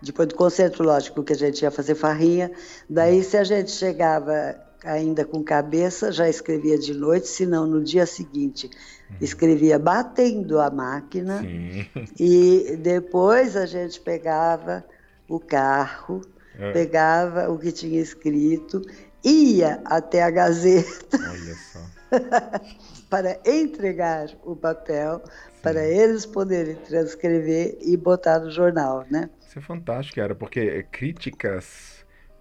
[0.01, 2.51] depois do concerto, lógico que a gente ia fazer farrinha,
[2.89, 8.05] daí se a gente chegava ainda com cabeça, já escrevia de noite, senão no dia
[8.05, 8.69] seguinte
[9.09, 9.17] uhum.
[9.21, 11.41] escrevia batendo a máquina.
[11.41, 11.87] Sim.
[12.19, 14.83] E depois a gente pegava
[15.27, 16.21] o carro,
[16.57, 16.71] é.
[16.71, 18.81] pegava o que tinha escrito,
[19.23, 21.17] ia até a Gazeta.
[23.09, 25.61] para entregar o papel, Sim.
[25.61, 29.29] para eles poderem transcrever e botar no jornal, né?
[29.47, 31.96] Isso é fantástico, era porque críticas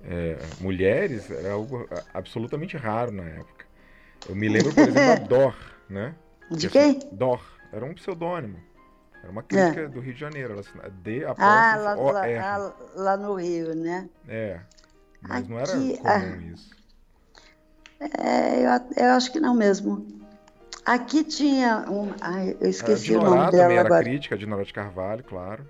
[0.08, 3.66] é, mulheres era algo absolutamente raro na época.
[4.28, 5.56] Eu me lembro, por exemplo, da Dor,
[5.88, 6.14] né?
[6.50, 7.00] De quem?
[7.12, 7.40] Dor.
[7.72, 8.58] Era um pseudônimo.
[9.22, 9.88] Era uma crítica é.
[9.88, 10.52] do Rio de Janeiro.
[10.52, 11.34] Ela D ah,
[11.76, 14.08] lá, lá, ah, lá, no Rio, né?
[14.28, 14.60] É.
[15.20, 16.70] Mas Aqui, não era comum ah, isso.
[17.98, 20.06] É, eu, eu, acho que não mesmo.
[20.84, 22.12] Aqui tinha um.
[22.20, 24.04] Ai, eu esqueci o nome dela também era agora.
[24.04, 25.66] crítica, de Norá de Carvalho, claro.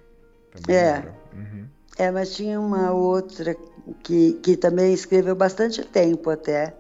[0.53, 1.13] Também é.
[1.33, 1.69] Uhum.
[1.99, 3.57] É, mas tinha uma outra
[4.03, 6.75] que, que também escreveu bastante tempo até.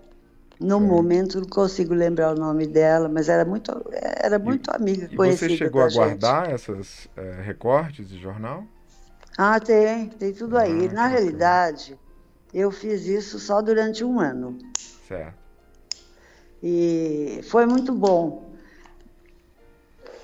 [0.58, 5.08] No momento não consigo lembrar o nome dela, mas era muito, era muito e, amiga,
[5.10, 5.50] e conhecida.
[5.50, 8.64] Você chegou a guardar esses é, recortes de jornal?
[9.36, 10.88] Ah, tem, tem tudo aí.
[10.88, 11.98] Ah, Na realidade,
[12.54, 14.58] eu fiz isso só durante um ano.
[15.06, 15.36] Certo.
[16.62, 18.50] E foi muito bom.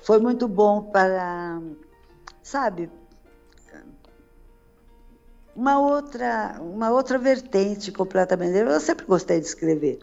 [0.01, 1.61] Foi muito bom para,
[2.41, 2.89] sabe,
[5.55, 8.57] uma outra, uma outra vertente completamente.
[8.57, 9.99] Eu sempre gostei de escrever,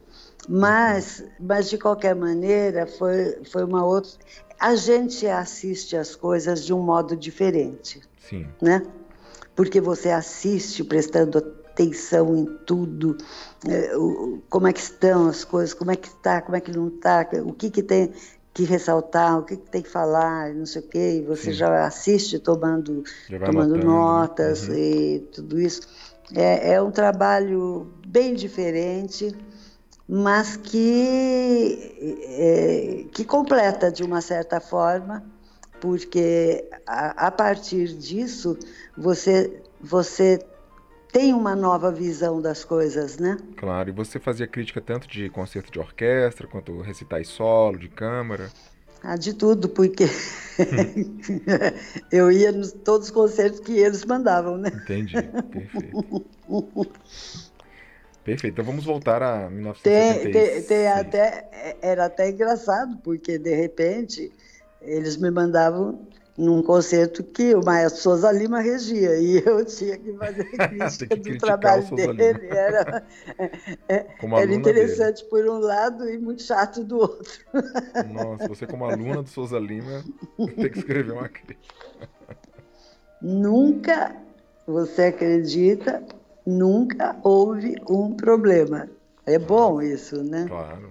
[0.48, 4.10] mas, mas de qualquer maneira foi, foi uma outra.
[4.58, 8.46] A gente assiste as coisas de um modo diferente, Sim.
[8.60, 8.82] né?
[9.56, 13.16] Porque você assiste prestando atenção em tudo,
[13.66, 13.92] é,
[14.48, 17.26] como é que estão as coisas, como é que está, como é que não está,
[17.44, 18.12] o que que tem
[18.52, 21.58] que ressaltar, o que, que, tem que falar, não sei o quê, e você Sim.
[21.58, 23.84] já assiste tomando, já tomando né?
[23.84, 24.74] notas uhum.
[24.74, 25.82] e tudo isso.
[26.34, 29.36] É, é, um trabalho bem diferente,
[30.08, 35.24] mas que, é, que completa de uma certa forma,
[35.80, 38.58] porque a, a partir disso
[38.96, 40.40] você, você
[41.12, 43.36] tem uma nova visão das coisas, né?
[43.56, 48.50] Claro, e você fazia crítica tanto de concerto de orquestra, quanto recitais solo, de câmara?
[49.02, 50.04] Ah, de tudo, porque
[52.12, 54.70] eu ia nos todos os concertos que eles mandavam, né?
[54.74, 55.16] Entendi,
[55.50, 56.26] perfeito.
[58.22, 60.22] Perfeito, então vamos voltar a 1976.
[60.22, 64.30] Tem, tem, tem até, era até engraçado, porque de repente
[64.82, 70.12] eles me mandavam num concerto que o Maestro Souza Lima regia e eu tinha que
[70.14, 72.46] fazer crítica que do trabalho dele.
[72.48, 73.06] Era,
[73.88, 75.28] é, era interessante dele.
[75.30, 77.32] por um lado e muito chato do outro.
[78.12, 80.04] Nossa, você como aluna do Souza Lima
[80.36, 81.74] tem que escrever uma crítica.
[83.20, 84.16] Nunca,
[84.66, 86.02] você acredita,
[86.46, 88.88] nunca houve um problema.
[89.26, 90.46] É bom isso, né?
[90.48, 90.90] Claro.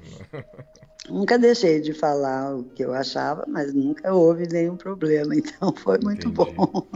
[1.09, 5.97] Nunca deixei de falar o que eu achava, mas nunca houve nenhum problema, então foi
[5.99, 6.53] muito Entendi.
[6.55, 6.87] bom.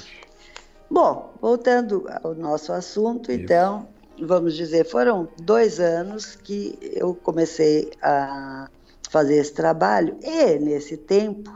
[0.90, 3.40] bom, voltando ao nosso assunto, Isso.
[3.40, 3.88] então,
[4.20, 8.68] vamos dizer, foram dois anos que eu comecei a
[9.10, 11.50] fazer esse trabalho, e nesse tempo,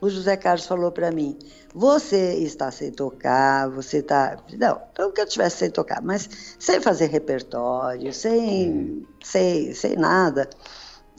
[0.00, 1.38] o José Carlos falou para mim:
[1.74, 4.36] você está sem tocar, você está.
[4.58, 10.48] Não, não que eu estivesse sem tocar, mas sem fazer repertório, sem, sem, sem nada.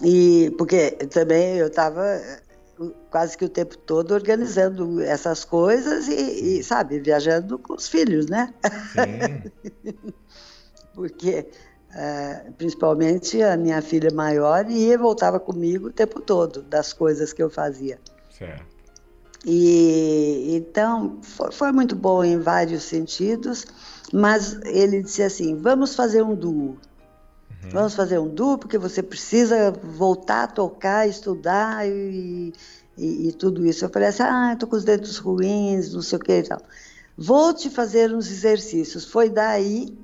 [0.04, 2.22] E porque também eu estava
[3.10, 8.28] quase que o tempo todo organizando essas coisas e, e sabe, viajando com os filhos,
[8.28, 8.54] né?
[8.94, 10.04] Sim.
[10.94, 11.48] porque
[11.94, 17.34] é, principalmente a minha filha maior ia e voltava comigo o tempo todo das coisas
[17.34, 18.00] que eu fazia.
[18.30, 18.78] Certo.
[19.46, 23.66] E então foi, foi muito bom em vários sentidos,
[24.12, 26.78] mas ele disse assim: vamos fazer um duo.
[27.64, 27.70] Uhum.
[27.72, 32.54] Vamos fazer um duo porque você precisa voltar a tocar, estudar e,
[32.98, 33.86] e, e tudo isso.
[33.86, 36.62] Eu falei assim: ah, estou com os dedos ruins, não sei o que e tal.
[37.18, 39.06] Vou te fazer uns exercícios.
[39.06, 39.98] Foi daí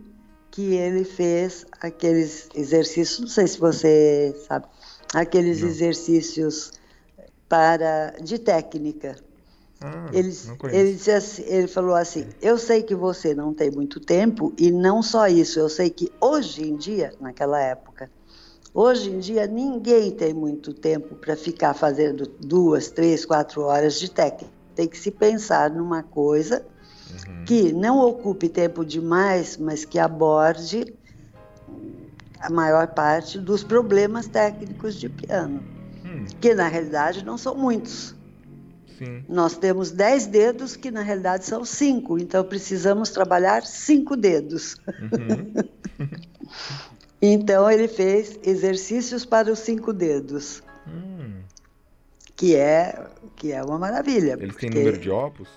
[0.50, 4.68] que ele fez aqueles exercícios, não sei se você sabe,
[5.14, 5.68] aqueles não.
[5.68, 6.72] exercícios
[7.50, 9.16] para de técnica.
[9.84, 10.34] Ah, ele,
[10.72, 15.04] ele, assim, ele falou assim: Eu sei que você não tem muito tempo, e não
[15.04, 18.10] só isso, eu sei que hoje em dia, naquela época,
[18.74, 24.10] hoje em dia ninguém tem muito tempo para ficar fazendo duas, três, quatro horas de
[24.10, 24.54] técnica.
[24.74, 26.66] Tem que se pensar numa coisa
[27.28, 27.44] uhum.
[27.44, 30.96] que não ocupe tempo demais, mas que aborde
[32.40, 35.62] a maior parte dos problemas técnicos de piano,
[36.06, 36.26] hum.
[36.40, 38.16] que na realidade não são muitos.
[38.98, 39.24] Sim.
[39.28, 44.78] Nós temos dez dedos que na realidade são cinco, então precisamos trabalhar cinco dedos.
[44.88, 46.08] Uhum.
[47.22, 51.42] então ele fez exercícios para os cinco dedos, hum.
[52.36, 54.34] que é que é uma maravilha.
[54.34, 54.70] Eles porque...
[54.70, 55.50] têm número de opus?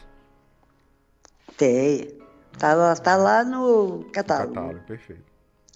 [1.56, 2.08] Tem.
[2.52, 4.54] Está lá, tá lá no catálogo.
[4.54, 5.22] Catálogo, perfeito.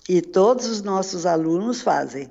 [0.09, 2.31] E todos os nossos alunos fazem.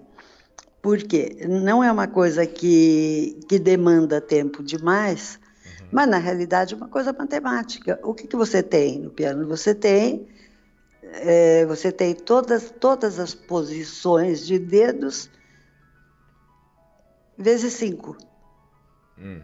[0.81, 5.87] Porque não é uma coisa que, que demanda tempo demais, uhum.
[5.91, 7.99] mas na realidade é uma coisa matemática.
[8.03, 9.47] O que, que você tem no piano?
[9.47, 10.27] Você tem
[11.11, 15.29] é, você tem todas, todas as posições de dedos
[17.37, 18.17] vezes cinco.
[19.17, 19.41] Uhum.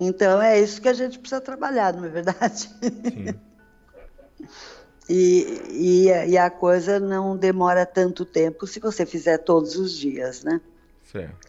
[0.00, 2.68] Então é isso que a gente precisa trabalhar, não é verdade?
[2.80, 3.38] Sim.
[5.08, 10.42] e, e, e, a coisa não demora tanto tempo se você fizer todos os dias,
[10.42, 10.60] né?
[11.10, 11.48] Certo.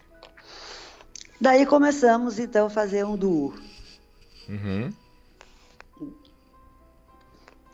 [1.42, 3.54] Daí começamos então a fazer um duo.
[4.48, 4.94] Uhum.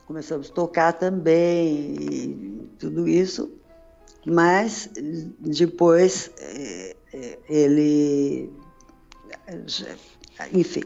[0.06, 3.52] Começamos a tocar também e tudo isso,
[4.26, 4.90] mas
[5.40, 8.54] depois eh, eh, ele
[10.54, 10.84] enfim,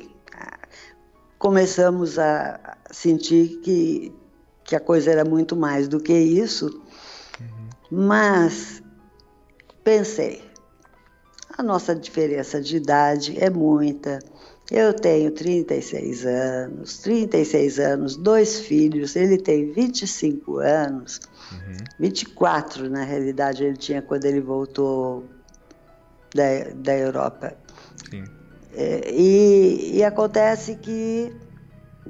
[1.37, 4.13] começamos a sentir que,
[4.69, 6.79] que a coisa era muito mais do que isso,
[7.41, 8.05] uhum.
[8.05, 8.83] mas
[9.83, 10.43] pensei,
[11.57, 14.19] a nossa diferença de idade é muita.
[14.69, 21.19] Eu tenho 36 anos, 36 anos, dois filhos, ele tem 25 anos,
[21.51, 21.77] uhum.
[21.99, 25.25] 24 na realidade ele tinha quando ele voltou
[26.35, 26.43] da,
[26.75, 27.57] da Europa.
[28.07, 28.23] Sim.
[28.75, 31.33] É, e, e acontece que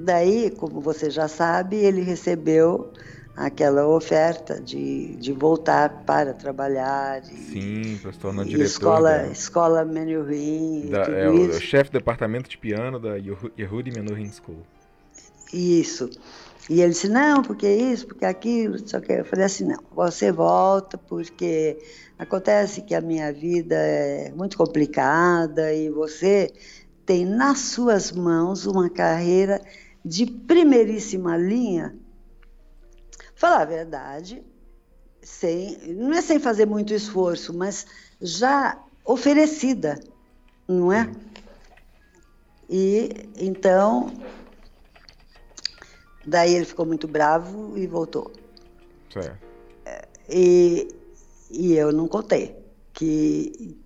[0.00, 2.92] daí, como você já sabe, ele recebeu
[3.36, 7.22] aquela oferta de, de voltar para trabalhar.
[7.22, 8.64] E, Sim, para se tornar diretor.
[8.64, 10.90] Escola, da, escola Menuhin.
[10.92, 13.16] é o, o chefe do departamento de piano da
[13.58, 14.58] Yehudi Menuhin School.
[15.52, 16.10] Isso.
[16.68, 20.30] E ele disse, não, porque isso, porque aquilo, só que eu falei assim, não, você
[20.30, 21.78] volta porque
[22.18, 26.52] acontece que a minha vida é muito complicada e você
[27.04, 29.60] tem nas suas mãos uma carreira
[30.04, 31.96] de primeiríssima linha.
[33.34, 34.42] Falar a verdade,
[35.22, 37.86] sem, não é sem fazer muito esforço, mas
[38.20, 39.98] já oferecida,
[40.68, 41.10] não é?
[42.68, 44.12] E então
[46.26, 48.30] Daí ele ficou muito bravo e voltou.
[49.12, 49.38] Certo.
[50.28, 50.88] E,
[51.50, 52.56] e eu não contei
[52.92, 53.76] que,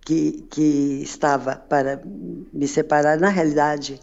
[0.00, 3.18] que, que estava para me separar.
[3.18, 4.00] Na realidade,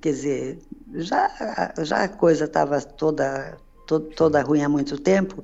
[0.00, 0.58] quer dizer,
[0.94, 1.30] já,
[1.78, 3.56] já a coisa estava toda,
[3.86, 5.40] toda, toda ruim há muito tempo.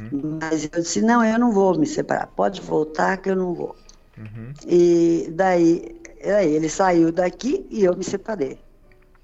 [0.00, 0.38] Uhum.
[0.40, 2.26] Mas eu disse, não, eu não vou me separar.
[2.28, 3.76] Pode voltar que eu não vou.
[4.16, 4.52] Uhum.
[4.66, 8.58] E daí, aí ele saiu daqui e eu me separei.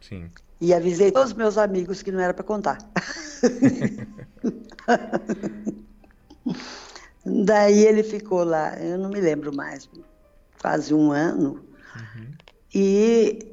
[0.00, 0.30] Sim.
[0.60, 2.78] E avisei todos os meus amigos que não era para contar.
[7.24, 9.88] Daí ele ficou lá, eu não me lembro mais,
[10.60, 11.64] quase um ano.
[11.94, 12.26] Uhum.
[12.74, 13.49] E,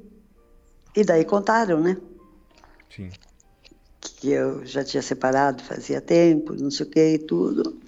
[0.98, 1.95] e daí contaram, né?
[2.89, 3.12] Sim.
[4.02, 7.80] Que eu já tinha separado fazia tempo, não sei o que e tudo.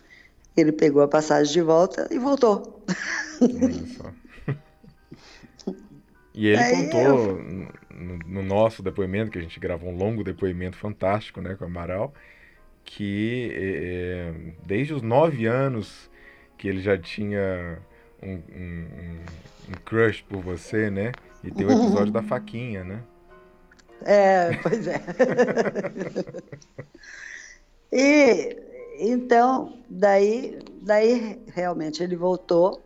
[0.56, 2.86] Ele pegou a passagem de volta e voltou.
[3.42, 4.14] Olha só.
[6.36, 7.44] E ele Aí contou eu...
[7.90, 11.68] no, no, nosso depoimento, que a gente gravou um longo depoimento fantástico né, com o
[11.68, 12.14] Amaral,
[12.86, 14.34] que é,
[14.68, 16.12] desde os nove anos
[16.58, 17.80] que ele já tinha
[18.22, 19.20] um, um,
[19.70, 21.12] um crush por você, né?
[21.44, 23.04] E tem o episódio da faquinha, né?
[24.02, 25.02] É, pois é.
[27.92, 28.58] e
[29.00, 32.82] então, daí, daí realmente ele voltou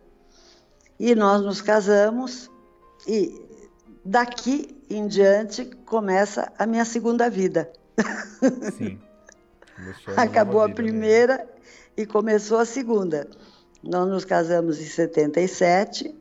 [0.98, 2.50] e nós nos casamos
[3.06, 3.42] e
[4.04, 7.72] daqui em diante começa a minha segunda vida.
[8.76, 8.98] Sim.
[10.16, 11.50] Acabou a primeira mesmo.
[11.96, 13.28] e começou a segunda.
[13.82, 16.14] Nós nos casamos em 77.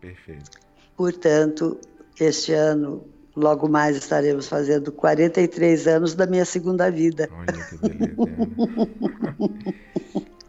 [0.00, 0.61] Perfeito.
[0.96, 1.78] Portanto,
[2.18, 7.28] este ano, logo mais estaremos fazendo 43 anos da minha segunda vida.
[7.32, 8.16] Olha que beleza.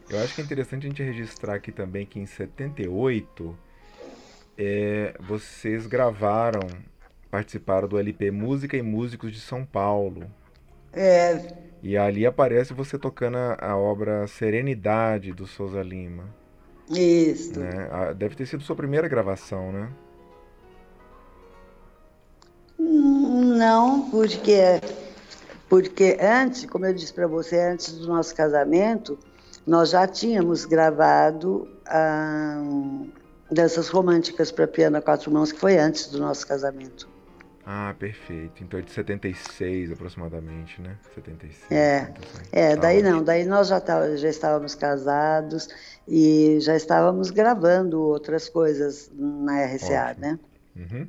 [0.10, 3.58] Eu acho que é interessante a gente registrar aqui também que em 78
[4.58, 6.62] é, vocês gravaram,
[7.32, 10.30] participaram do LP Música e Músicos de São Paulo.
[10.94, 11.56] É.
[11.82, 16.26] E ali aparece você tocando a, a obra Serenidade do Souza Lima.
[16.90, 17.60] Isso.
[17.60, 18.14] Né?
[18.16, 19.90] Deve ter sido sua primeira gravação, né?
[22.84, 24.80] Não, porque
[25.70, 29.18] porque antes, como eu disse para você, antes do nosso casamento,
[29.66, 32.62] nós já tínhamos gravado ah,
[33.50, 37.10] danças românticas para piano a quatro mãos, que foi antes do nosso casamento.
[37.66, 38.62] Ah, perfeito.
[38.62, 40.98] Então é de 76 aproximadamente, né?
[41.16, 41.72] 76.
[41.72, 42.14] É,
[42.52, 45.70] é daí tá não, daí nós já, tá, já estávamos casados
[46.08, 50.22] e já estávamos gravando outras coisas na RCA, Ótimo.
[50.22, 50.40] né?
[50.76, 51.08] Uhum.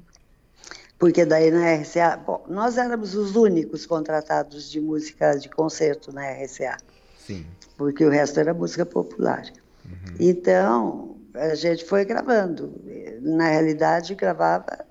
[0.99, 6.23] Porque daí na RCA, bom, nós éramos os únicos contratados de música de concerto na
[6.31, 6.77] RCA.
[7.19, 7.47] Sim.
[7.77, 9.45] Porque o resto era música popular.
[9.85, 10.17] Uhum.
[10.21, 12.73] Então, a gente foi gravando.
[13.21, 14.85] Na realidade, gravava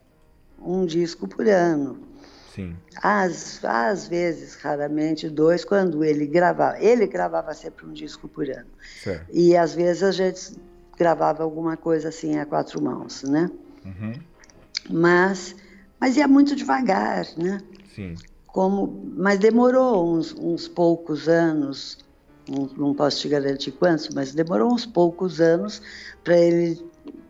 [0.60, 1.99] um disco por ano.
[2.54, 2.76] Sim.
[3.01, 6.80] Às, às vezes, raramente, dois, quando ele gravava.
[6.80, 8.70] Ele gravava sempre um disco por ano.
[9.01, 9.26] Certo.
[9.32, 10.56] E às vezes a gente
[10.97, 13.49] gravava alguma coisa assim a quatro mãos, né?
[13.84, 14.14] Uhum.
[14.89, 15.56] Mas,
[16.04, 17.62] mas ia muito devagar, né?
[17.95, 18.16] Sim.
[18.45, 21.97] Como, mas demorou uns, uns poucos anos,
[22.45, 25.82] não, não posso te garantir quantos, mas demorou uns poucos anos
[26.22, 26.78] para ele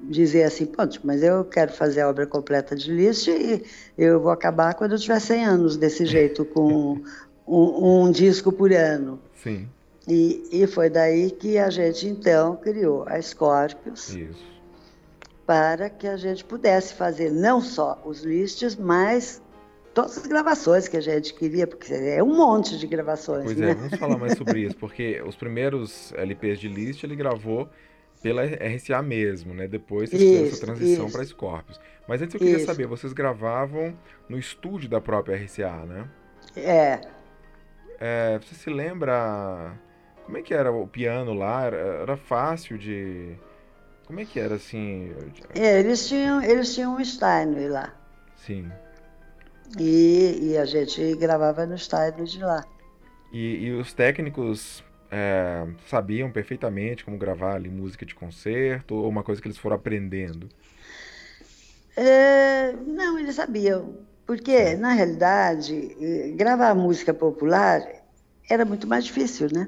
[0.02, 3.64] dizer assim, pode, mas eu quero fazer a obra completa de Liszt e
[3.96, 7.00] eu vou acabar quando eu tiver 100 anos desse jeito, com
[7.48, 9.20] um, um disco por ano.
[9.36, 9.70] Sim.
[10.08, 14.16] E, e foi daí que a gente então criou a Scorpius.
[14.16, 14.53] Isso.
[15.46, 19.42] Para que a gente pudesse fazer não só os listes, mas
[19.94, 23.44] todas as gravações que a gente queria, porque é um monte de gravações.
[23.44, 23.72] Pois né?
[23.72, 27.70] é, vamos falar mais sobre isso, porque os primeiros LPs de Liszt ele gravou
[28.22, 29.68] pela RCA mesmo, né?
[29.68, 31.80] Depois vocês fizeram essa transição para Scorpius.
[32.08, 32.66] Mas antes eu queria isso.
[32.66, 33.94] saber, vocês gravavam
[34.30, 36.10] no estúdio da própria RCA, né?
[36.56, 37.02] É.
[38.00, 38.40] é.
[38.40, 39.78] Você se lembra
[40.26, 41.66] como é que era o piano lá?
[41.66, 43.36] Era, era fácil de
[44.06, 45.14] como é que era assim?
[45.56, 47.94] É, eles tinham eles tinham um Steinway lá.
[48.36, 48.72] Sim.
[49.80, 52.64] E, e a gente gravava no Steinway de lá.
[53.32, 59.24] E, e os técnicos é, sabiam perfeitamente como gravar ali música de concerto ou uma
[59.24, 60.50] coisa que eles foram aprendendo?
[61.96, 63.98] É, não, eles sabiam.
[64.26, 67.82] Porque, na realidade, gravar música popular
[68.50, 69.68] era muito mais difícil, né?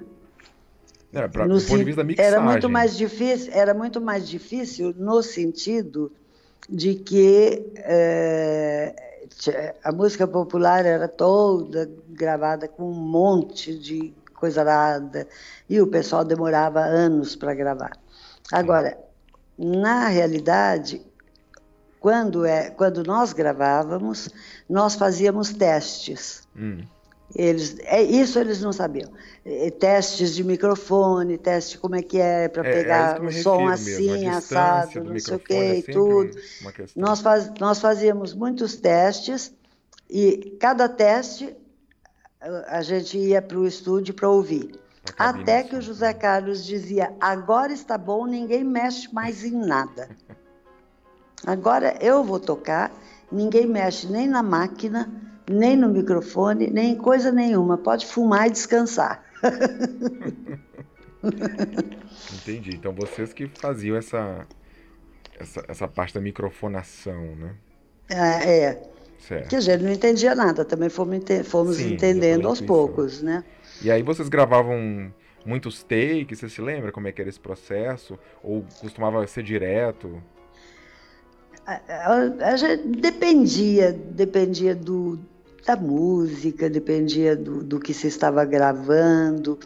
[1.15, 2.31] Era, pra, no, ponto de vista da mixagem.
[2.31, 6.11] Era muito mais difícil, era muito mais difícil no sentido
[6.69, 8.93] de que é,
[9.83, 15.27] a música popular era toda gravada com um monte de coisa nada,
[15.69, 17.97] e o pessoal demorava anos para gravar.
[18.51, 18.97] Agora,
[19.57, 21.01] na realidade,
[21.99, 24.29] quando, é, quando nós gravávamos,
[24.69, 26.47] nós fazíamos testes.
[26.55, 26.83] Hum.
[27.33, 29.09] Eles, é, isso eles não sabiam.
[29.79, 33.67] Testes de microfone, teste como é que é para é, é pegar é o som
[33.67, 36.37] assim, assado, não sei o que, é tudo.
[36.95, 39.53] Nós, faz, nós fazíamos muitos testes
[40.09, 41.55] e cada teste
[42.67, 44.79] a gente ia para o estúdio para ouvir.
[45.17, 50.09] Até que o José Carlos dizia: agora está bom, ninguém mexe mais em nada.
[51.45, 52.91] Agora eu vou tocar,
[53.31, 55.11] ninguém mexe nem na máquina,
[55.49, 57.77] nem no microfone, nem em coisa nenhuma.
[57.77, 59.23] Pode fumar e descansar.
[62.41, 62.75] Entendi.
[62.75, 64.47] Então vocês que faziam essa,
[65.39, 67.55] essa, essa parte da microfonação, né?
[68.09, 68.59] É.
[68.59, 68.81] é.
[69.17, 69.49] Certo.
[69.49, 73.43] Que a gente não entendia nada, também fomos, fomos Sim, entendendo aos poucos, né?
[73.81, 75.11] E aí vocês gravavam
[75.43, 78.19] muitos takes, você se lembra como é que era esse processo?
[78.43, 80.21] Ou costumava ser direto?
[81.65, 85.19] a, a, a gente dependia, dependia do,
[85.65, 89.57] da música, dependia do, do que se estava gravando.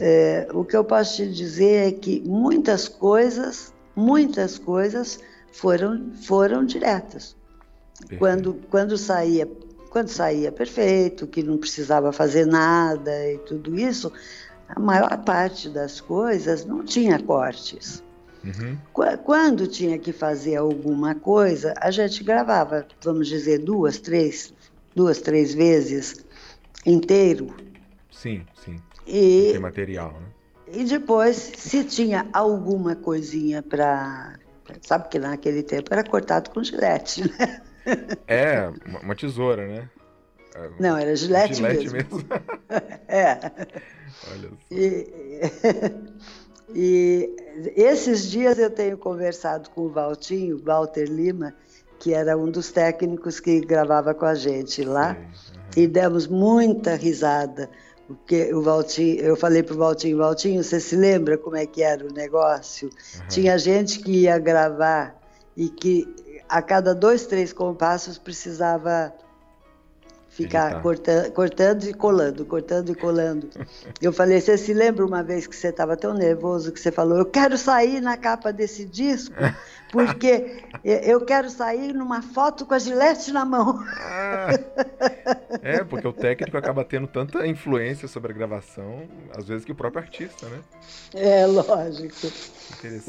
[0.00, 5.20] É, o que eu posso te dizer é que muitas coisas, muitas coisas
[5.52, 7.36] foram, foram diretas.
[8.18, 9.48] Quando, quando saía
[9.96, 14.12] quando saía perfeito, que não precisava fazer nada e tudo isso,
[14.68, 18.02] a maior parte das coisas não tinha cortes.
[18.44, 18.76] Uhum.
[19.24, 24.52] Quando tinha que fazer alguma coisa, a gente gravava, vamos dizer, duas, três,
[24.96, 26.24] duas, três vezes
[26.84, 27.54] inteiro.
[28.10, 28.76] Sim, sim.
[29.06, 30.26] E tem material, né?
[30.72, 34.36] E depois, se tinha alguma coisinha para,
[34.80, 37.62] sabe que naquele tempo era cortado com gilete, né?
[38.26, 38.68] É,
[39.00, 39.88] uma tesoura, né?
[40.56, 42.16] É, Não, era gilete, gilete mesmo.
[42.16, 42.28] mesmo.
[43.06, 43.38] é.
[44.32, 44.56] Olha só.
[44.70, 46.16] E,
[46.74, 47.36] e
[47.76, 51.54] esses dias eu tenho conversado com o Valtinho, Walter Lima,
[52.06, 55.82] que era um dos técnicos que gravava com a gente lá, uhum.
[55.82, 57.68] e demos muita risada.
[58.06, 61.82] Porque o Valtinho, eu falei para o Valtinho, Valtinho, você se lembra como é que
[61.82, 62.88] era o negócio?
[62.88, 63.26] Uhum.
[63.28, 65.20] Tinha gente que ia gravar
[65.56, 66.06] e que
[66.48, 69.12] a cada dois, três compassos precisava
[70.36, 70.80] ficar tá.
[70.80, 73.48] cortando, cortando e colando, cortando e colando.
[74.02, 77.16] Eu falei, você se lembra uma vez que você estava tão nervoso que você falou,
[77.16, 79.34] eu quero sair na capa desse disco,
[79.90, 83.82] porque eu quero sair numa foto com a gilete na mão.
[83.98, 84.48] Ah,
[85.62, 89.76] é, porque o técnico acaba tendo tanta influência sobre a gravação, às vezes, que o
[89.76, 90.60] próprio artista, né?
[91.14, 92.30] É, lógico.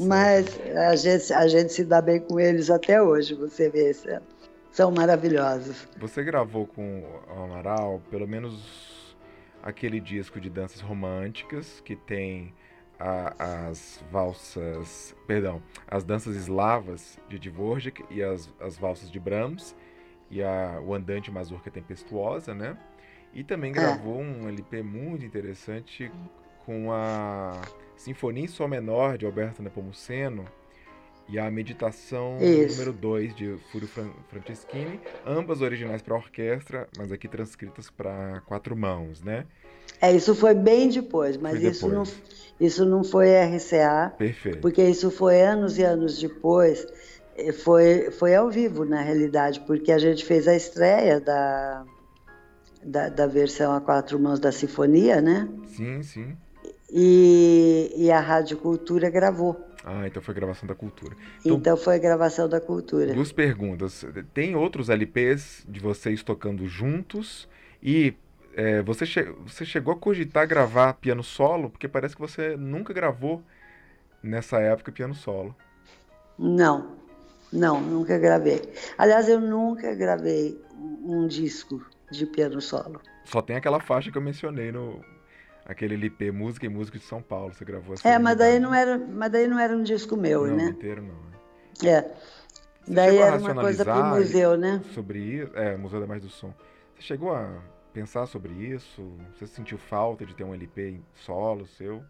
[0.00, 4.22] Mas a gente, a gente se dá bem com eles até hoje, você vê, Céu
[4.70, 5.88] são maravilhosos.
[5.98, 9.16] Você gravou com o Amaral pelo menos
[9.62, 12.54] aquele disco de danças românticas que tem
[12.98, 19.74] a, as valsas, perdão, as danças eslavas de Dvorak e as, as valsas de Brahms
[20.30, 22.76] e a, o Andante Mazurca Tempestuosa, né?
[23.32, 23.74] E também é.
[23.74, 24.24] gravou é.
[24.24, 26.10] um LP muito interessante
[26.64, 27.60] com a
[27.96, 30.44] Sinfonia em Sol Menor de Alberto Nepomuceno,
[31.28, 32.78] e a Meditação Isso.
[32.78, 33.88] número 2 de Fúrio
[34.28, 39.44] Franceschini, ambas originais para orquestra, mas aqui transcritas para quatro mãos, né?
[40.00, 42.08] É, isso foi bem depois, mas foi isso, depois.
[42.08, 44.14] Não, isso não foi RCA.
[44.16, 44.58] Perfeito.
[44.60, 46.86] Porque isso foi anos e anos depois.
[47.62, 51.84] Foi, foi ao vivo, na realidade, porque a gente fez a estreia da,
[52.82, 55.48] da, da versão a quatro mãos da Sinfonia, né?
[55.66, 56.36] Sim, sim.
[56.90, 59.67] E, e a Rádio Cultura gravou.
[59.84, 61.16] Ah, então foi gravação da cultura.
[61.40, 63.14] Então, então foi gravação da cultura.
[63.14, 64.04] Duas perguntas.
[64.34, 67.48] Tem outros LPs de vocês tocando juntos?
[67.82, 68.14] E
[68.54, 71.70] é, você, che você chegou a cogitar gravar piano solo?
[71.70, 73.42] Porque parece que você nunca gravou
[74.22, 75.54] nessa época piano solo.
[76.38, 76.96] Não,
[77.52, 78.60] não, nunca gravei.
[78.96, 83.00] Aliás, eu nunca gravei um disco de piano solo.
[83.24, 85.00] Só tem aquela faixa que eu mencionei no,
[85.68, 88.08] aquele LP Música e Música de São Paulo, você gravou essa.
[88.08, 90.68] É, mas daí não era, mas daí não era um disco meu, não, né?
[90.70, 91.88] inteiro não.
[91.88, 91.92] É.
[91.92, 92.12] é.
[92.88, 94.82] daí era uma coisa para o museu, né?
[94.94, 96.52] Sobre isso, é, Museu da Mais do Som.
[96.96, 97.60] Você chegou a
[97.92, 99.12] pensar sobre isso?
[99.34, 102.02] Você sentiu falta de ter um LP solo seu?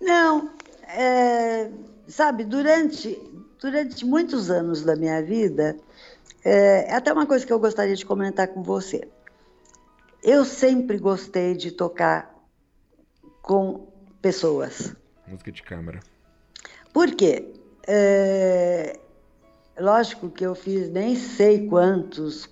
[0.00, 0.54] Não,
[0.86, 1.70] é,
[2.06, 3.20] sabe, durante,
[3.60, 5.76] durante muitos anos da minha vida,
[6.44, 9.06] é, é até uma coisa que eu gostaria de comentar com você.
[10.22, 12.39] Eu sempre gostei de tocar
[13.50, 13.88] com
[14.22, 14.94] pessoas.
[15.26, 15.98] Música de câmara.
[16.92, 17.52] Por quê?
[17.84, 18.96] É,
[19.76, 22.48] lógico que eu fiz nem sei quantos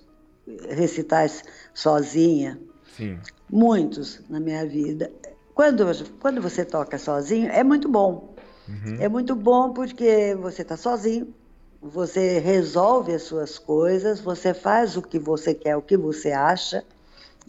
[0.67, 1.41] recitais
[1.73, 2.59] sozinha.
[2.97, 3.17] Sim.
[3.49, 5.09] Muitos na minha vida.
[5.55, 5.85] Quando,
[6.19, 8.35] quando você toca sozinho, é muito bom.
[8.67, 8.97] Uhum.
[8.99, 11.33] É muito bom porque você está sozinho,
[11.81, 16.83] você resolve as suas coisas, você faz o que você quer, o que você acha,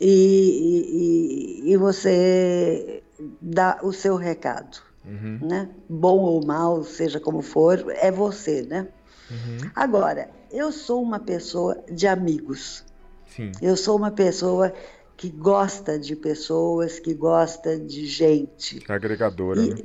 [0.01, 3.03] e, e, e você
[3.41, 5.39] dá o seu recado, uhum.
[5.43, 5.68] né?
[5.89, 8.89] Bom ou mal, seja como for, é você, né?
[9.31, 9.71] Uhum.
[9.75, 12.85] Agora, eu sou uma pessoa de amigos.
[13.27, 13.53] Sim.
[13.62, 14.73] Eu sou uma pessoa
[15.16, 18.83] que gosta de pessoas, que gosta de gente.
[18.89, 19.61] Agregadora.
[19.61, 19.77] E, né?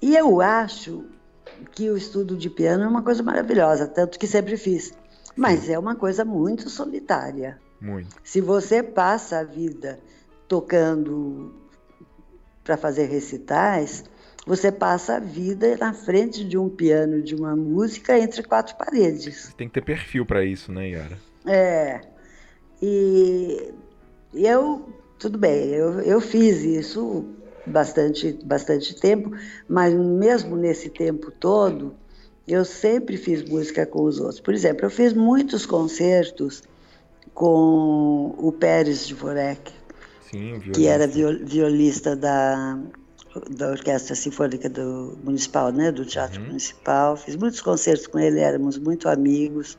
[0.00, 1.04] e eu acho
[1.72, 4.94] que o estudo de piano é uma coisa maravilhosa, tanto que sempre fiz.
[5.36, 5.72] Mas Sim.
[5.72, 7.60] é uma coisa muito solitária.
[7.80, 8.14] Muito.
[8.22, 9.98] Se você passa a vida
[10.48, 11.52] tocando
[12.64, 14.04] para fazer recitais,
[14.46, 19.54] você passa a vida na frente de um piano, de uma música, entre quatro paredes.
[19.56, 21.18] Tem que ter perfil para isso, né, Yara?
[21.46, 22.00] É.
[22.82, 23.72] E
[24.34, 24.88] eu,
[25.18, 27.24] tudo bem, eu, eu fiz isso
[27.66, 29.32] bastante, bastante tempo,
[29.68, 31.94] mas mesmo nesse tempo todo,
[32.46, 34.40] eu sempre fiz música com os outros.
[34.40, 36.62] Por exemplo, eu fiz muitos concertos
[37.32, 39.72] com o Pérez de Vorek,
[40.34, 42.76] Sim, que era violista da,
[43.50, 46.48] da Orquestra Sinfônica do Municipal, né, do Teatro uhum.
[46.48, 47.16] Municipal.
[47.16, 49.78] Fiz muitos concertos com ele, éramos muito amigos.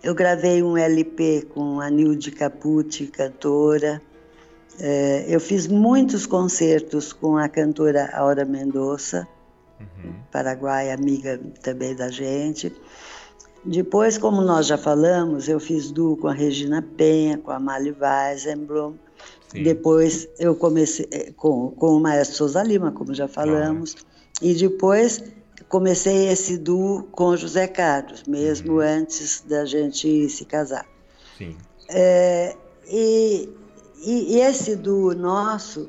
[0.00, 4.00] Eu gravei um LP com a Nilde Capucci, cantora.
[4.78, 9.26] É, eu fiz muitos concertos com a cantora Aura Mendonça,
[9.80, 10.14] uhum.
[10.30, 12.72] paraguaia, amiga também da gente.
[13.64, 17.90] Depois, como nós já falamos, eu fiz duo com a Regina Penha, com a Mali
[17.90, 18.94] Weisenblum.
[19.56, 19.62] Sim.
[19.62, 23.96] Depois eu comecei é, com, com o Maestro Souza Lima, como já falamos.
[24.40, 25.22] E depois
[25.68, 28.80] comecei esse duo com José Carlos, mesmo uhum.
[28.80, 30.86] antes da gente se casar.
[31.38, 31.56] Sim.
[31.88, 32.54] É,
[32.88, 33.48] e
[34.06, 35.88] e, e esse duo nosso,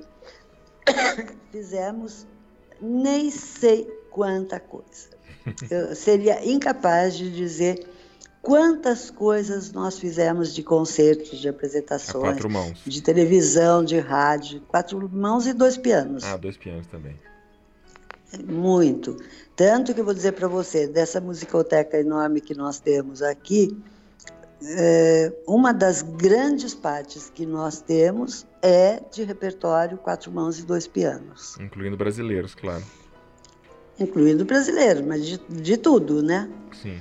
[1.52, 2.26] fizemos
[2.82, 5.10] nem sei quanta coisa.
[5.70, 7.88] Eu seria incapaz de dizer
[8.48, 12.38] quantas coisas nós fizemos de concertos, de apresentações,
[12.86, 16.24] de televisão, de rádio, quatro mãos e dois pianos.
[16.24, 17.14] Ah, dois pianos também.
[18.46, 19.18] Muito.
[19.54, 23.78] Tanto que eu vou dizer para você, dessa musicoteca enorme que nós temos aqui,
[24.64, 30.88] é, uma das grandes partes que nós temos é de repertório quatro mãos e dois
[30.88, 31.58] pianos.
[31.60, 32.84] Incluindo brasileiros, claro.
[34.00, 36.50] Incluindo brasileiros, mas de, de tudo, né?
[36.82, 36.98] Sim.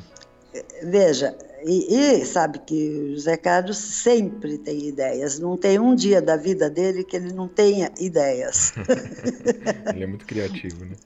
[0.83, 5.39] Veja, e, e, sabe que o José Carlos sempre tem ideias.
[5.39, 8.73] Não tem um dia da vida dele que ele não tenha ideias.
[9.93, 10.97] ele é muito criativo, né?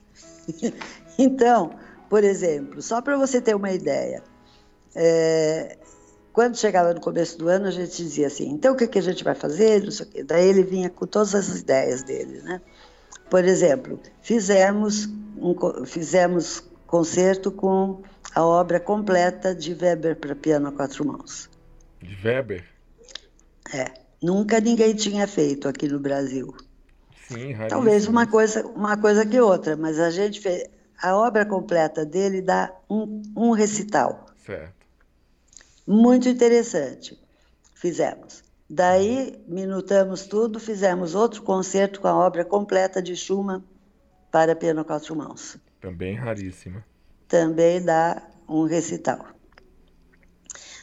[1.18, 1.72] então,
[2.08, 4.22] por exemplo, só para você ter uma ideia,
[4.94, 5.78] é,
[6.32, 9.02] quando chegava no começo do ano, a gente dizia assim: então o que, que a
[9.02, 9.82] gente vai fazer?
[9.82, 10.22] Não sei o quê.
[10.24, 12.40] Daí ele vinha com todas as ideias dele.
[12.42, 12.60] Né?
[13.28, 18.02] Por exemplo, fizemos, um, fizemos concerto com
[18.34, 21.48] a obra completa de Weber para piano a quatro mãos.
[22.00, 22.64] De Weber?
[23.72, 23.92] É.
[24.22, 26.54] Nunca ninguém tinha feito aqui no Brasil.
[27.28, 27.68] Sim, raríssimo.
[27.68, 30.64] Talvez uma coisa, uma coisa que outra, mas a gente fez.
[31.02, 34.26] A obra completa dele dá um, um recital.
[34.44, 34.74] Certo.
[35.86, 37.18] Muito interessante.
[37.74, 38.42] Fizemos.
[38.68, 43.64] Daí, minutamos tudo, fizemos outro concerto com a obra completa de Schumann
[44.30, 45.56] para piano quatro mãos.
[45.80, 46.84] Também raríssima.
[47.30, 49.24] Também dá um recital.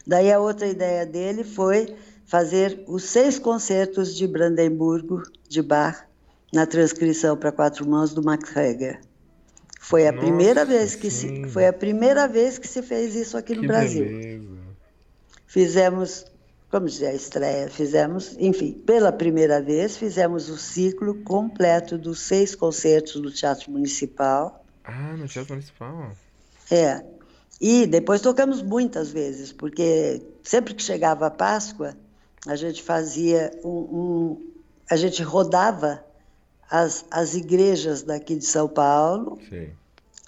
[0.07, 1.93] Daí a outra ideia dele foi
[2.25, 6.05] fazer os seis concertos de Brandemburgo de Bach
[6.53, 9.01] na transcrição para quatro mãos do Max Reger.
[9.81, 11.43] Foi a Nossa, primeira vez que sim.
[11.43, 14.05] se foi a primeira vez que se fez isso aqui no que Brasil.
[14.05, 14.57] Beleza.
[15.45, 16.25] Fizemos,
[16.71, 22.55] como dizer, a estreia, fizemos, enfim, pela primeira vez, fizemos o ciclo completo dos seis
[22.55, 24.65] concertos do Teatro Municipal.
[24.85, 26.13] Ah, no Teatro Municipal?
[26.69, 27.03] É.
[27.59, 31.95] E depois tocamos muitas vezes, porque sempre que chegava a Páscoa,
[32.45, 33.69] a gente fazia um.
[33.69, 34.47] um
[34.89, 36.03] a gente rodava
[36.69, 39.69] as, as igrejas daqui de São Paulo, Sim.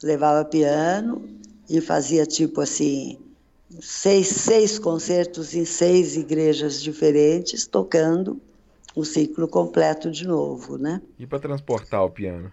[0.03, 1.23] levava piano
[1.69, 3.17] e fazia tipo assim
[3.79, 8.41] seis, seis concertos em seis igrejas diferentes, tocando
[8.95, 11.01] o ciclo completo de novo, né?
[11.17, 12.51] E para transportar o piano?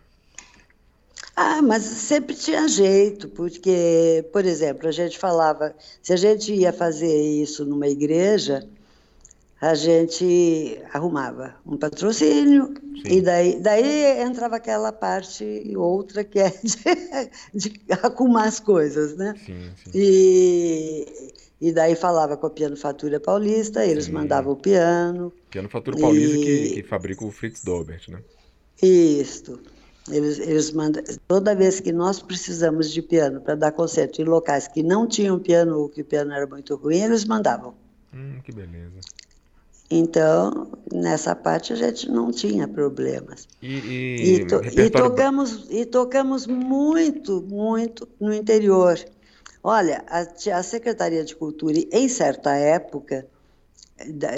[1.38, 6.72] Ah, mas sempre tinha jeito, porque, por exemplo, a gente falava, se a gente ia
[6.72, 8.66] fazer isso numa igreja,
[9.60, 12.72] a gente arrumava um patrocínio
[13.02, 13.16] Sim.
[13.18, 16.80] e daí, daí entrava aquela parte outra que é de,
[17.54, 19.34] de arrumar as coisas, né?
[19.44, 19.90] Sim, sim.
[19.94, 24.12] E, e daí falava com a Piano Fatura Paulista, eles sim.
[24.12, 25.30] mandavam o piano.
[25.50, 26.44] Piano Fatura Paulista e...
[26.44, 28.20] que, que fabrica o Fritz Dobert, né?
[28.82, 29.60] Isso.
[30.10, 34.68] Eles, eles mandam, toda vez que nós precisamos de piano para dar concerto em locais
[34.68, 37.74] que não tinham piano ou que o piano era muito ruim, eles mandavam.
[38.14, 39.00] Hum, que beleza.
[39.90, 43.48] Então, nessa parte a gente não tinha problemas.
[43.62, 44.86] E, e, e, to, repertório...
[44.86, 48.98] e, tocamos, e tocamos muito, muito no interior.
[49.62, 50.20] Olha, a,
[50.58, 53.26] a Secretaria de Cultura, em certa época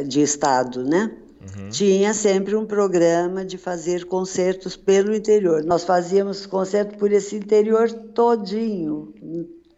[0.07, 1.17] de Estado, né?
[1.41, 1.69] Uhum.
[1.71, 5.65] Tinha sempre um programa de fazer concertos pelo interior.
[5.65, 9.15] Nós fazíamos concerto por esse interior todinho,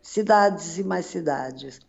[0.03, 1.81] cidades e mais cidades.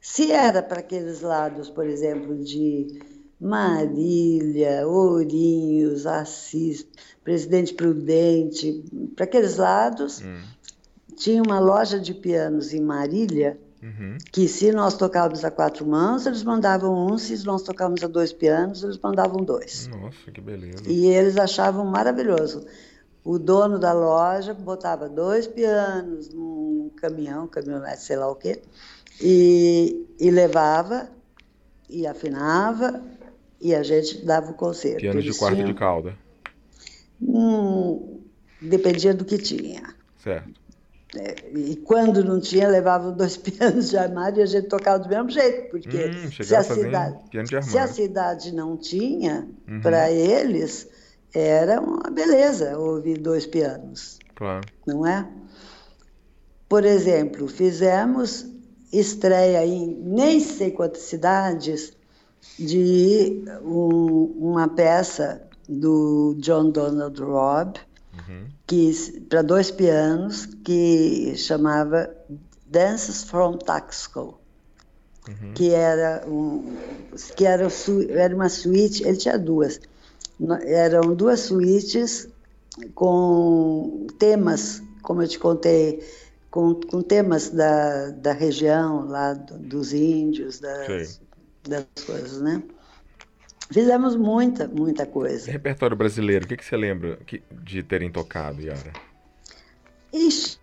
[0.00, 3.00] Se era para aqueles lados, por exemplo, de
[3.38, 6.86] Marília, Ourinhos, Assis,
[7.22, 8.82] Presidente Prudente,
[9.14, 10.22] para aqueles lados.
[10.22, 10.42] Hum.
[11.16, 14.18] Tinha uma loja de pianos em Marília, uhum.
[14.32, 18.32] que se nós tocávamos a quatro mãos, eles mandavam um, se nós tocávamos a dois
[18.32, 19.88] pianos, eles mandavam dois.
[19.88, 20.82] Nossa, que beleza.
[20.86, 22.66] E eles achavam maravilhoso.
[23.24, 28.62] o dono da loja botava dois pianos num caminhão, caminhonete, sei lá o quê,
[29.20, 31.10] e, e levava,
[31.88, 33.02] e afinava,
[33.60, 35.00] e a gente dava o concerto.
[35.00, 35.68] Pianos de quarto tinham...
[35.68, 36.16] de cauda.
[37.20, 38.20] Hum,
[38.60, 39.94] dependia do que tinha.
[40.22, 40.59] Certo.
[41.16, 45.08] É, e quando não tinha, levavam dois pianos de armário e a gente tocava do
[45.08, 47.18] mesmo jeito, porque hum, se, a cidade,
[47.62, 49.80] se a cidade não tinha, uhum.
[49.80, 50.88] para eles,
[51.34, 54.18] era uma beleza ouvir dois pianos.
[54.34, 54.66] Claro.
[54.86, 55.28] Não é?
[56.68, 58.46] Por exemplo, fizemos
[58.92, 61.92] estreia em nem sei quantas cidades
[62.58, 67.78] de um, uma peça do John Donald Robb,
[68.30, 68.46] uhum.
[68.66, 72.10] que para dois pianos, que chamava
[72.66, 74.38] Dances from Taxco.
[75.28, 75.52] Uhum.
[75.52, 76.76] que era um,
[77.36, 77.68] que era,
[78.08, 79.78] era uma suíte, ele tinha duas,
[80.64, 82.26] eram duas suítes
[82.94, 86.02] com temas, como eu te contei,
[86.50, 91.20] com, com temas da, da região, lá do, dos índios, das,
[91.68, 92.62] das coisas, né?
[93.72, 95.50] Fizemos muita, muita coisa.
[95.50, 97.18] Repertório brasileiro, o que, que você lembra
[97.62, 98.92] de terem tocado, Yara?
[100.12, 100.58] Ixi,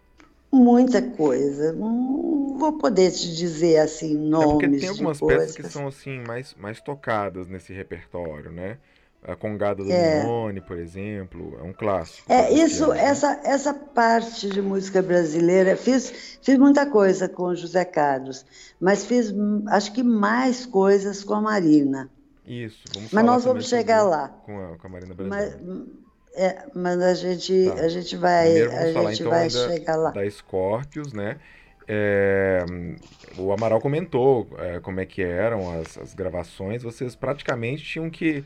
[0.52, 1.72] muita coisa.
[1.72, 4.48] Não vou poder te dizer assim nomes.
[4.48, 8.78] É porque tem algumas peças que são assim mais, mais tocadas nesse repertório, né?
[9.24, 10.24] A Congada do é.
[10.24, 12.32] Leone, por exemplo, é um clássico.
[12.32, 13.04] É, isso, né?
[13.04, 18.46] essa, essa parte de música brasileira, fiz, fiz muita coisa com o José Carlos,
[18.80, 19.34] mas fiz,
[19.68, 22.10] acho que mais coisas com a Marina.
[22.48, 24.30] Isso, vamos Mas nós vamos chegar lá.
[24.30, 25.60] Com a, com a Marina Brasileira.
[25.62, 25.88] Mas,
[26.34, 27.82] é, mas a gente, tá.
[27.82, 30.12] a gente vai, a falar, gente então, vai da, chegar lá.
[30.12, 31.38] Da Scorpius, né?
[31.88, 32.66] É,
[33.38, 36.84] o Amaral comentou é, como é que eram as, as gravações.
[36.84, 38.46] Vocês praticamente tinham que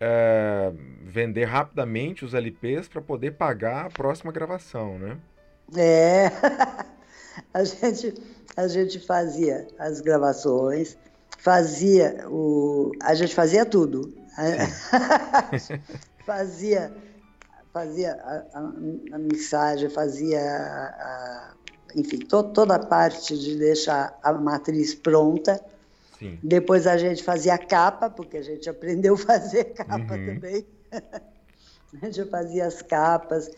[0.00, 0.72] é,
[1.02, 5.16] vender rapidamente os LPs para poder pagar a próxima gravação, né?
[5.76, 6.30] É,
[7.54, 8.14] a gente,
[8.56, 10.96] a gente fazia as gravações,
[11.42, 14.14] fazia o, a gente fazia tudo,
[16.24, 16.92] fazia,
[17.72, 18.60] fazia a, a,
[19.14, 21.52] a mixagem, fazia, a,
[21.94, 25.60] enfim, to, toda a parte de deixar a matriz pronta
[26.20, 26.38] Sim.
[26.42, 30.26] Depois a gente fazia capa, porque a gente aprendeu a fazer capa uhum.
[30.26, 30.66] também.
[30.92, 33.50] a gente fazia as capas,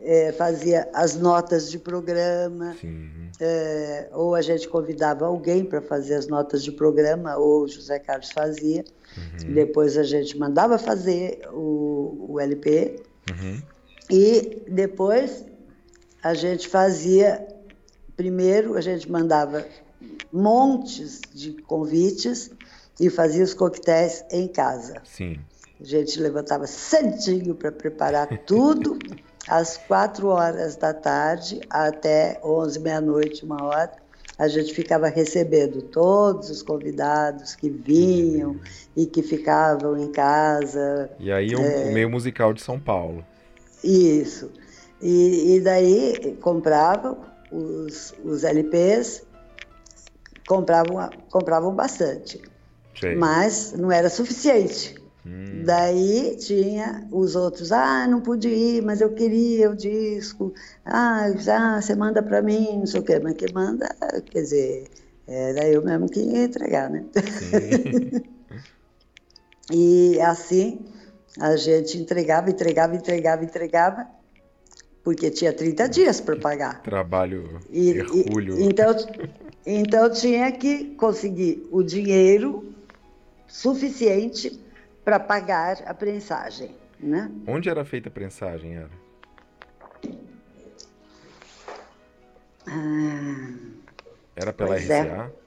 [0.00, 2.76] é, fazia as notas de programa,
[3.40, 7.98] é, ou a gente convidava alguém para fazer as notas de programa, ou o José
[7.98, 8.84] Carlos fazia.
[9.16, 9.54] Uhum.
[9.54, 13.02] Depois a gente mandava fazer o, o LP.
[13.30, 13.62] Uhum.
[14.10, 15.44] E depois
[16.22, 17.46] a gente fazia.
[18.16, 19.66] Primeiro a gente mandava
[20.32, 22.50] montes de convites
[23.00, 25.02] e fazia os coquetéis em casa.
[25.04, 25.38] Sim.
[25.80, 28.98] A gente levantava cedinho para preparar tudo,
[29.48, 33.92] às quatro horas da tarde até onze, meia-noite, uma hora.
[34.36, 38.58] A gente ficava recebendo todos os convidados que vinham
[38.96, 41.10] e que ficavam em casa.
[41.20, 41.92] E aí o, é...
[41.92, 43.24] meio musical de São Paulo.
[43.82, 44.50] Isso.
[45.00, 47.18] E, e daí compravam
[47.52, 49.24] os, os LPs
[50.46, 52.40] compravam, compravam bastante.
[52.98, 53.16] Sim.
[53.16, 54.94] Mas não era suficiente.
[55.26, 55.64] Hum.
[55.64, 60.52] Daí tinha os outros, ah, não pude ir, mas eu queria o disco.
[60.84, 63.18] Ah, ah você manda para mim, não sei o quê.
[63.18, 63.88] Mas que manda,
[64.30, 64.90] quer dizer,
[65.26, 67.04] era eu mesmo que ia entregar, né?
[69.72, 70.84] e assim
[71.40, 74.06] a gente entregava, entregava, entregava, entregava,
[75.02, 76.82] porque tinha 30 dias para pagar.
[76.82, 78.58] Trabalho e, hercúleo.
[78.58, 78.94] E, então,
[79.66, 82.74] então tinha que conseguir o dinheiro
[83.46, 84.63] suficiente
[85.04, 87.30] para pagar a prensagem, né?
[87.46, 88.90] Onde era feita a prensagem, era?
[92.66, 93.54] Ah,
[94.34, 95.30] era pela RCA?
[95.30, 95.44] É.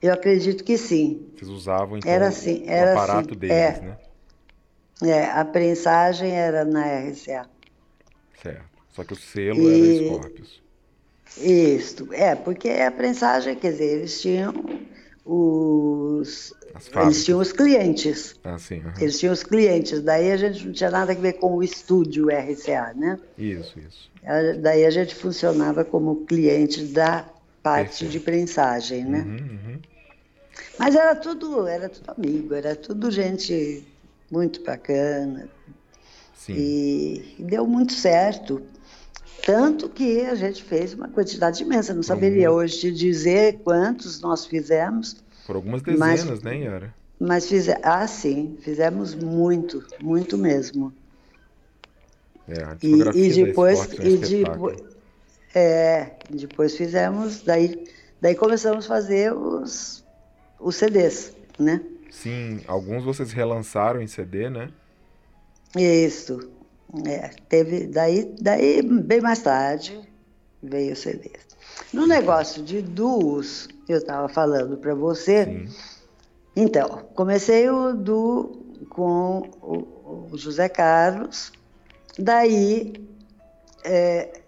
[0.00, 1.28] Eu acredito que sim.
[1.36, 3.96] Vocês usavam então era assim, era o aparato assim, deles, é, né?
[5.02, 7.48] É, a prensagem era na RCA.
[8.40, 8.64] Certo.
[8.90, 9.98] Só que o selo e...
[9.98, 10.62] era Scorpius.
[11.38, 14.54] Isso, é, porque a prensagem, quer dizer, eles tinham
[15.26, 16.54] os.
[16.94, 18.36] Eles tinham os clientes.
[18.44, 18.80] Ah, sim.
[18.80, 18.92] Uhum.
[19.00, 20.00] Eles tinham os clientes.
[20.00, 23.18] Daí a gente não tinha nada a ver com o estúdio RCA, né?
[23.36, 24.10] Isso, isso.
[24.60, 27.28] Daí a gente funcionava como cliente da
[27.62, 28.12] parte Perfeito.
[28.12, 29.20] de prensagem, né?
[29.20, 29.78] Uhum, uhum.
[30.78, 33.84] Mas era tudo, era tudo amigo, era tudo gente
[34.30, 35.48] muito bacana.
[36.34, 36.54] Sim.
[36.56, 38.62] E deu muito certo.
[39.44, 41.94] Tanto que a gente fez uma quantidade imensa.
[41.94, 42.58] Não saberia uhum.
[42.58, 45.16] hoje te dizer quantos nós fizemos.
[45.46, 46.94] Por algumas dezenas, mas, né, Yara?
[47.18, 47.80] Mas fizemos.
[47.84, 50.92] Ah, sim, fizemos muito, muito mesmo.
[52.48, 54.80] É, a e, e depois, esporte, é um e depois,
[55.54, 57.88] é, depois fizemos, daí,
[58.20, 60.04] daí começamos a fazer os,
[60.60, 61.80] os CDs, né?
[62.10, 64.70] Sim, alguns vocês relançaram em CD, né?
[65.76, 66.50] Isso.
[67.06, 70.00] É, teve, daí, daí, bem mais tarde,
[70.62, 71.30] veio o CD.
[71.92, 75.44] No negócio de duos, eu estava falando para você.
[75.44, 75.68] Sim.
[76.54, 81.52] Então, comecei o duo com o, o José Carlos,
[82.18, 82.94] daí
[83.84, 84.40] é,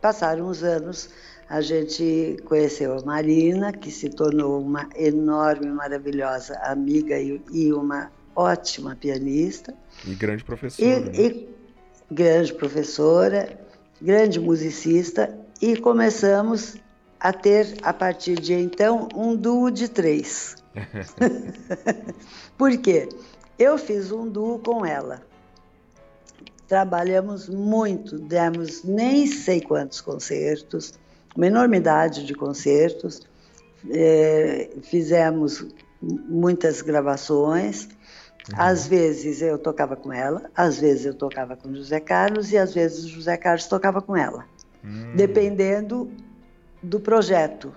[0.00, 1.08] passaram uns anos,
[1.48, 8.10] a gente conheceu a Marina, que se tornou uma enorme, maravilhosa amiga e, e uma
[8.34, 9.74] ótima pianista.
[10.04, 10.88] E grande professora.
[10.88, 11.12] E, né?
[11.14, 11.55] e
[12.10, 13.58] grande professora,
[14.00, 16.76] grande musicista, e começamos
[17.18, 20.56] a ter, a partir de então, um duo de três.
[22.56, 23.08] Por quê?
[23.58, 25.22] Eu fiz um duo com ela.
[26.68, 30.94] Trabalhamos muito, demos nem sei quantos concertos,
[31.34, 33.20] uma enormidade de concertos,
[33.90, 35.66] é, fizemos
[36.00, 37.88] muitas gravações.
[38.52, 38.60] Uhum.
[38.60, 42.72] Às vezes eu tocava com ela, às vezes eu tocava com José Carlos e às
[42.72, 44.46] vezes o José Carlos tocava com ela,
[44.84, 45.16] uhum.
[45.16, 46.10] dependendo
[46.82, 47.72] do projeto.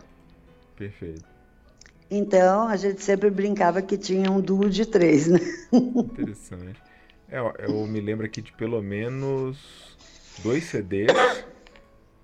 [0.75, 1.25] Perfeito.
[2.09, 5.39] Então a gente sempre brincava que tinha um duo de três, né?
[5.73, 6.81] Interessante.
[7.31, 9.95] É, eu me lembro aqui de pelo menos
[10.43, 11.13] dois CDs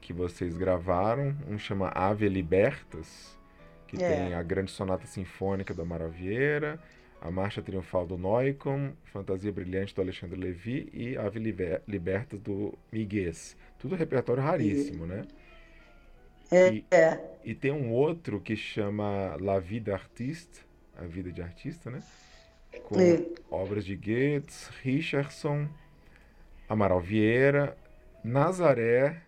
[0.02, 1.36] que vocês gravaram.
[1.48, 3.38] Um chama Ave Libertas,
[3.88, 4.08] que é.
[4.08, 6.80] tem a grande sonata sinfônica do Amaral Vieira,
[7.22, 11.40] a Marcha Triunfal do Noicon, Fantasia Brilhante do Alexandre Levi e Ave
[11.88, 13.58] Libertas do Miguez.
[13.80, 15.26] Tudo repertório raríssimo, né?
[16.52, 17.20] É, e, é.
[17.44, 22.02] e tem um outro que chama La Vida Artiste, a vida de artista, né?
[22.84, 23.26] Com é.
[23.50, 25.68] obras de Goethe, Richardson,
[26.70, 27.76] Amaral Vieira,
[28.24, 29.22] Nazaré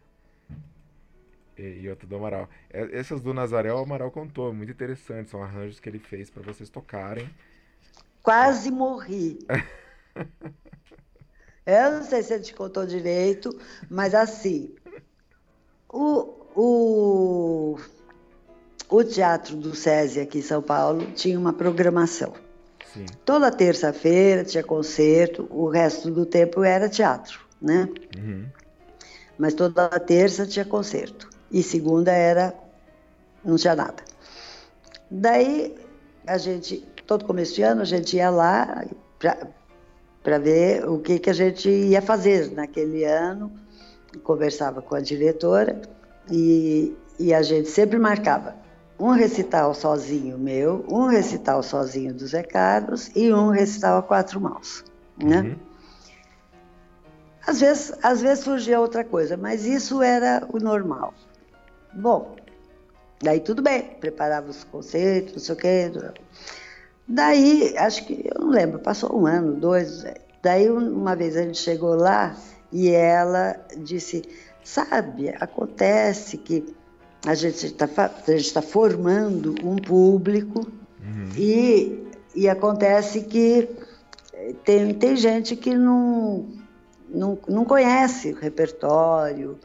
[1.58, 2.50] e, e outro do Amaral.
[2.70, 6.44] É, essas do Nazaré o Amaral contou, muito interessante, são arranjos que ele fez para
[6.44, 7.30] vocês tocarem.
[8.22, 9.40] Quase morri.
[11.66, 13.50] Eu não sei se ele te contou direito,
[13.90, 14.74] mas assim,
[15.90, 17.78] o, o,
[18.90, 22.34] o Teatro do SESI aqui em São Paulo tinha uma programação.
[22.94, 23.06] Sim.
[23.26, 27.90] Toda terça-feira tinha concerto, o resto do tempo era teatro, né?
[28.18, 28.46] Uhum.
[29.38, 31.30] Mas toda terça tinha concerto.
[31.52, 32.54] E segunda era.
[33.44, 34.04] não tinha nada.
[35.10, 35.76] Daí,
[36.26, 38.86] a gente, todo começo de ano, a gente ia lá
[40.22, 43.52] para ver o que, que a gente ia fazer naquele ano,
[44.24, 45.82] conversava com a diretora
[46.30, 48.56] e, e a gente sempre marcava
[49.00, 54.42] um recital sozinho meu, um recital sozinho do Zé Carlos e um recital a quatro
[54.42, 54.84] mãos,
[55.18, 55.42] né?
[55.42, 55.56] Uhum.
[57.46, 61.14] Às vezes, às vezes surgia outra coisa, mas isso era o normal.
[61.94, 62.36] Bom,
[63.22, 65.92] daí tudo bem, preparava os conceitos, não sei o quê.
[67.08, 70.04] Daí, acho que, eu não lembro, passou um ano, dois.
[70.44, 72.36] Daí, uma vez a gente chegou lá
[72.72, 74.24] e ela disse:
[74.64, 76.76] Sabe, acontece que
[77.26, 80.60] a gente está tá formando um público
[81.02, 81.30] uhum.
[81.38, 83.70] e, e acontece que
[84.64, 86.46] tem, tem gente que não,
[87.10, 89.58] não, não conhece o repertório.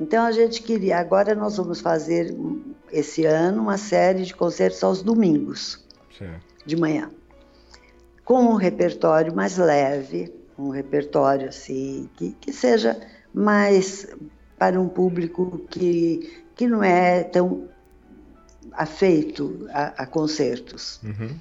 [0.00, 2.34] Então a gente queria, agora nós vamos fazer
[2.90, 5.84] esse ano uma série de concertos aos domingos,
[6.16, 6.55] certo.
[6.66, 7.10] De manhã,
[8.24, 13.00] com um repertório mais leve, um repertório assim, que, que seja
[13.32, 14.06] mais
[14.58, 17.68] para um público que, que não é tão
[18.72, 21.00] afeito a, a concertos.
[21.02, 21.36] Uhum.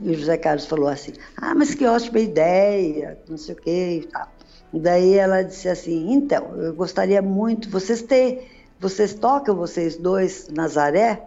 [0.00, 4.00] E o José Carlos falou assim: Ah, mas que ótima ideia, não sei o quê
[4.02, 4.28] e tal.
[4.72, 8.42] Daí ela disse assim: Então, eu gostaria muito, vocês têm,
[8.80, 11.22] vocês tocam, vocês dois, Nazaré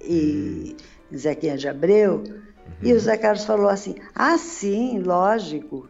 [0.00, 0.89] e uhum.
[1.16, 2.18] Zequinha de Abreu.
[2.18, 2.40] Uhum.
[2.82, 5.88] E o José Carlos falou assim: Ah, sim, lógico.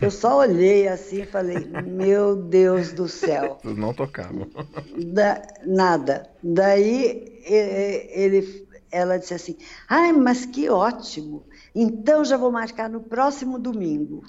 [0.00, 3.58] Eu só olhei assim e falei, meu Deus do céu.
[3.64, 4.48] Não tocavam.
[5.12, 6.28] Da, nada.
[6.42, 9.56] Daí ele, ela disse assim,
[9.88, 11.44] ai, mas que ótimo.
[11.74, 14.22] Então já vou marcar no próximo domingo.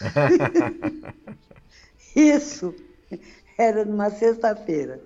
[2.16, 2.74] Isso
[3.58, 5.00] era numa sexta-feira.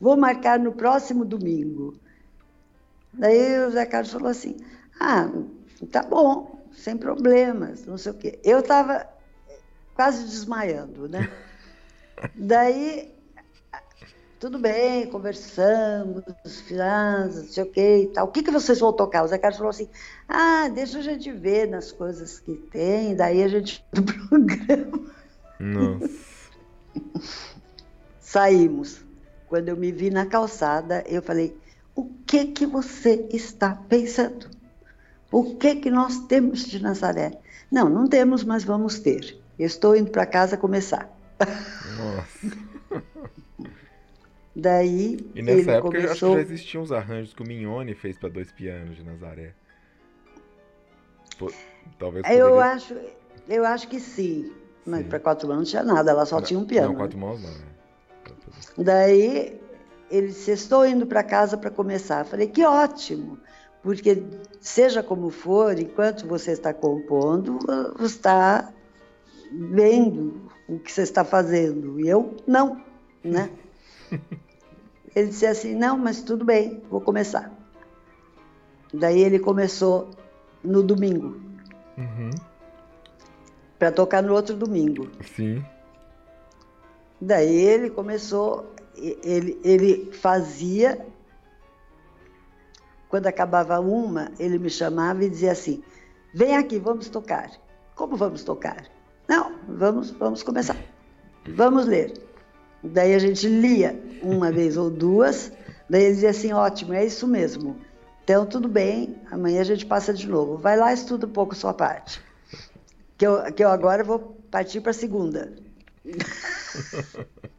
[0.00, 1.94] Vou marcar no próximo domingo.
[3.18, 4.56] Daí o Zé Carlos falou assim,
[5.00, 5.30] ah,
[5.90, 8.38] tá bom, sem problemas, não sei o quê.
[8.44, 9.06] Eu estava
[9.94, 11.30] quase desmaiando, né?
[12.34, 13.12] Daí,
[14.40, 16.24] tudo bem, conversamos,
[16.66, 18.26] finanças, não sei o que e tal.
[18.26, 19.24] O que, que vocês vão tocar?
[19.24, 19.88] O Zé Carlos falou assim,
[20.28, 25.12] ah, deixa a gente ver nas coisas que tem, daí a gente do programa.
[25.60, 26.10] Nossa.
[28.20, 29.04] Saímos.
[29.48, 31.56] Quando eu me vi na calçada, eu falei:
[31.94, 34.50] "O que que você está pensando?
[35.30, 37.38] O que que nós temos de Nazaré?"
[37.70, 39.40] Não, não temos, mas vamos ter.
[39.58, 41.08] estou indo para casa começar.
[41.96, 42.56] Nossa.
[44.56, 46.34] Daí E nessa ele época eu acho que começou.
[46.34, 49.52] já existiam os arranjos que o Mignone fez para dois pianos de Nazaré.
[51.98, 52.96] Talvez Eu poderia- acho,
[53.48, 54.52] eu acho que sim.
[54.86, 56.88] Mas para quatro mãos não tinha nada, ela só tinha um piano.
[56.88, 56.98] Não, né?
[57.00, 57.64] quatro mãos não, né?
[58.78, 59.60] Daí
[60.10, 62.20] ele disse: Estou indo para casa para começar.
[62.20, 63.38] Eu falei: Que ótimo,
[63.82, 64.22] porque
[64.60, 67.58] seja como for, enquanto você está compondo,
[67.98, 68.72] você está
[69.52, 72.00] vendo o que você está fazendo.
[72.00, 72.80] E eu não,
[73.22, 73.50] né?
[75.14, 77.52] Ele disse assim: Não, mas tudo bem, vou começar.
[78.92, 80.10] Daí ele começou
[80.62, 81.40] no domingo,
[81.98, 82.30] Uhum.
[83.78, 85.08] para tocar no outro domingo.
[85.36, 85.64] Sim.
[87.20, 91.06] Daí ele começou, ele, ele fazia,
[93.08, 95.82] quando acabava uma, ele me chamava e dizia assim:
[96.32, 97.50] vem aqui, vamos tocar.
[97.94, 98.84] Como vamos tocar?
[99.28, 100.76] Não, vamos, vamos começar.
[101.48, 102.12] Vamos ler.
[102.82, 105.52] Daí a gente lia uma vez ou duas,
[105.88, 107.76] daí ele dizia assim: ótimo, é isso mesmo.
[108.22, 110.56] Então tudo bem, amanhã a gente passa de novo.
[110.56, 112.22] Vai lá, estuda um pouco a sua parte.
[113.16, 115.52] Que eu, que eu agora vou partir para a segunda.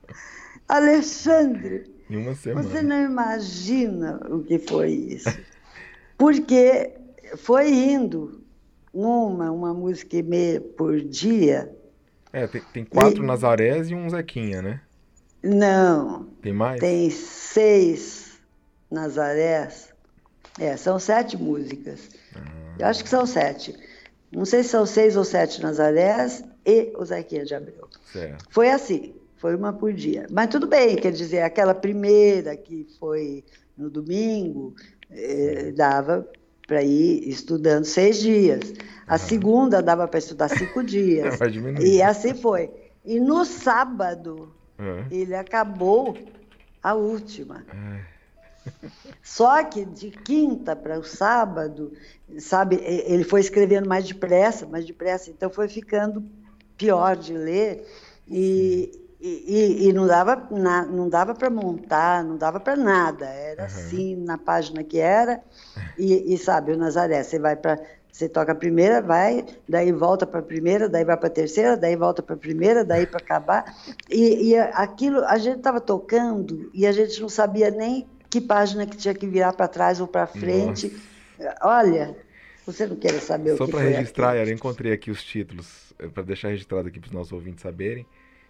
[0.68, 2.68] Alexandre, Em uma semana.
[2.68, 5.38] você não imagina o que foi isso.
[6.18, 6.92] Porque
[7.38, 8.42] foi indo
[8.94, 11.76] uma, uma música e meia por dia.
[12.32, 14.82] É, tem, tem quatro E- Nazarés e um Zequinha, né?
[15.44, 16.80] Não, Tem mais?
[16.80, 18.40] tem seis
[18.90, 19.94] Nazarés.
[20.60, 22.10] É, são sete músicas.
[22.80, 23.76] Eu acho que são sete.
[24.32, 27.88] Não sei se são seis ou sete Nazarés e o Zequinha de Abreu.
[28.12, 28.46] Certo.
[28.50, 29.14] Foi assim,
[29.46, 30.26] foi uma por dia.
[30.32, 33.44] Mas tudo bem, quer dizer, aquela primeira que foi
[33.78, 34.74] no domingo,
[35.12, 36.28] eh, dava
[36.66, 38.74] para ir estudando seis dias.
[39.06, 41.38] A segunda dava para estudar cinco dias.
[41.80, 42.72] E assim foi.
[43.06, 45.06] E no sábado, É.
[45.12, 46.18] ele acabou
[46.82, 47.64] a última.
[47.70, 48.02] Ai,
[49.22, 51.94] Só que de quinta para o sábado,
[52.40, 56.26] sabe, ele foi escrevendo mais depressa, mais depressa, então foi ficando
[56.76, 57.86] pior de ler
[58.28, 63.26] e, e, e- e não dava, na- não dava para montar, não dava para nada,
[63.26, 63.68] era Aham.
[63.68, 65.42] assim na página que era
[65.98, 67.80] e, e, sabe, o Nazaré, você vai para
[68.12, 71.76] você toca a primeira, vai, daí volta para a primeira, daí vai para a terceira,
[71.76, 73.66] daí volta para a primeira, daí para acabar.
[74.10, 78.86] E, e aquilo, a gente estava tocando e a gente não sabia nem que página
[78.86, 80.90] que tinha que virar para trás ou para frente.
[81.62, 82.16] Olha,
[82.66, 84.48] você não quer saber Só o que para foi registrar, aquilo.
[84.50, 88.08] eu encontrei aqui os títulos, para deixar registrado aqui para os nossos ouvintes saberem.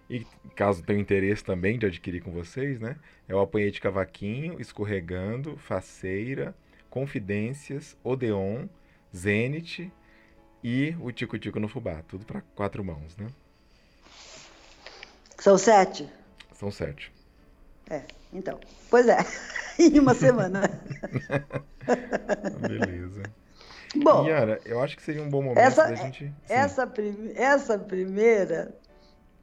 [0.10, 0.26] E
[0.56, 2.96] caso tenham interesse também de adquirir com vocês, né?
[3.28, 6.56] É o Apanhei de Cavaquinho, Escorregando, Faceira,
[6.90, 8.68] Confidências, Odeon,
[9.16, 9.92] Zenit
[10.64, 12.04] e o Tico Tico no Fubá.
[12.08, 13.28] Tudo para quatro mãos, né?
[15.40, 16.08] São sete?
[16.54, 17.12] São sete.
[17.90, 18.60] É, então.
[18.90, 19.18] Pois é,
[19.80, 20.62] em uma semana.
[22.62, 23.24] Beleza.
[23.96, 26.26] Bom, Yara, eu acho que seria um bom momento essa, da gente.
[26.26, 26.34] Sim.
[26.50, 28.76] essa, prim- essa primeira.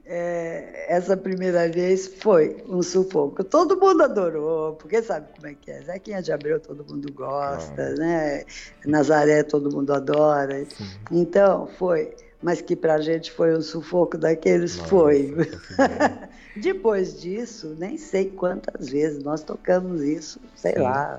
[0.05, 3.43] É, essa primeira vez foi um sufoco.
[3.45, 5.81] Todo mundo adorou, porque sabe como é que é.
[5.83, 7.97] Zequinha de Abreu todo mundo gosta, Claro.
[7.97, 8.45] né?
[8.85, 10.65] Nazaré todo mundo adora.
[10.65, 10.85] Sim.
[11.11, 12.15] Então, foi.
[12.43, 15.35] Mas que pra gente foi um sufoco daqueles, Nossa, foi.
[16.57, 20.81] Depois disso, nem sei quantas vezes nós tocamos isso, sei Sim.
[20.81, 21.17] lá,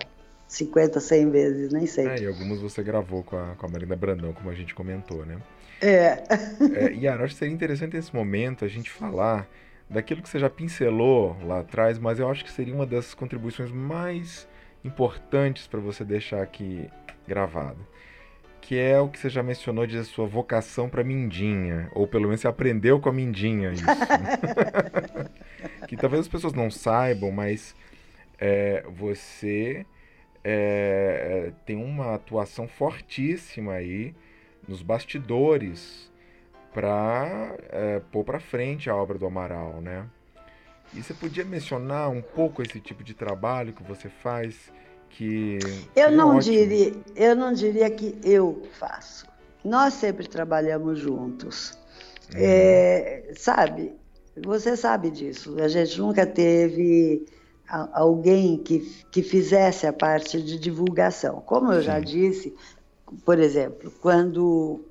[0.47, 2.07] 50, 100 vezes, nem sei.
[2.07, 5.25] É, e algumas você gravou com a, com a Marina Brandão, como a gente comentou,
[5.25, 5.38] né?
[5.84, 6.23] É.
[6.75, 9.49] É, Yara, acho que seria interessante nesse momento a gente falar
[9.89, 13.69] daquilo que você já pincelou lá atrás, mas eu acho que seria uma das contribuições
[13.71, 14.47] mais
[14.84, 16.89] importantes para você deixar aqui
[17.27, 17.86] gravado.
[18.61, 22.39] Que é o que você já mencionou de sua vocação para Mindinha, ou pelo menos
[22.39, 23.86] você aprendeu com a Mindinha isso.
[23.86, 25.27] né?
[25.86, 27.75] que talvez as pessoas não saibam, mas
[28.39, 29.86] é, você
[30.45, 34.15] é, é, tem uma atuação fortíssima aí
[34.68, 36.11] nos bastidores
[36.74, 37.55] para
[38.11, 40.07] pôr para frente a obra do Amaral, né?
[40.93, 44.72] E você podia mencionar um pouco esse tipo de trabalho que você faz,
[45.09, 45.57] que
[45.95, 46.41] Eu seria não, ótimo.
[46.41, 49.26] diria, eu não diria que eu faço.
[49.64, 51.72] Nós sempre trabalhamos juntos.
[52.34, 52.39] Uhum.
[52.39, 53.93] É, sabe,
[54.43, 55.55] você sabe disso.
[55.59, 57.26] A gente nunca teve
[57.68, 58.80] alguém que,
[59.11, 61.41] que fizesse a parte de divulgação.
[61.41, 62.05] Como eu já Sim.
[62.05, 62.53] disse,
[63.26, 64.82] por exemplo, quando,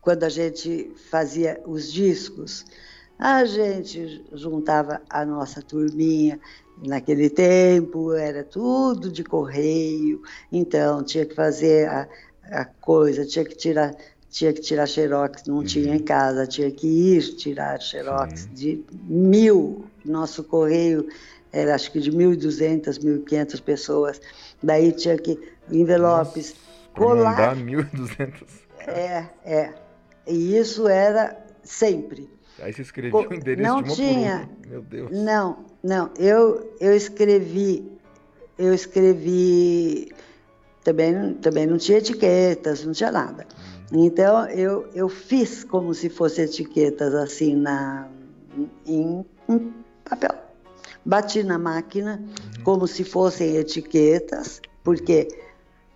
[0.00, 2.64] quando a gente fazia os discos,
[3.24, 6.40] A gente juntava a nossa turminha.
[6.84, 12.08] Naquele tempo era tudo de correio, então tinha que fazer a,
[12.50, 13.94] a coisa, tinha que tirar
[14.28, 15.62] tinha que tirar xerox, não uhum.
[15.62, 18.54] tinha em casa, tinha que ir tirar xerox Sim.
[18.54, 19.84] de mil.
[20.04, 21.06] Nosso correio
[21.52, 24.20] era acho que de 1.200, 1.500 pessoas.
[24.60, 25.38] Daí tinha que
[25.70, 26.56] envelopes
[26.94, 27.56] Colar.
[27.56, 28.62] 1.200.
[28.84, 29.74] É, é.
[30.26, 32.28] E isso era sempre.
[32.60, 35.10] Aí você escrevia o endereço não de uma tinha, por Meu Deus.
[35.12, 36.10] Não, não.
[36.18, 37.88] Eu, eu escrevi,
[38.58, 40.12] eu escrevi
[40.82, 43.46] também, também não tinha etiquetas, não tinha nada.
[43.92, 44.04] Hum.
[44.04, 48.08] Então eu, eu fiz como se fosse etiquetas assim na,
[48.86, 49.72] em, em
[50.04, 50.34] papel.
[51.04, 52.22] Bati na máquina
[52.58, 52.64] uhum.
[52.64, 55.28] como se fossem etiquetas, porque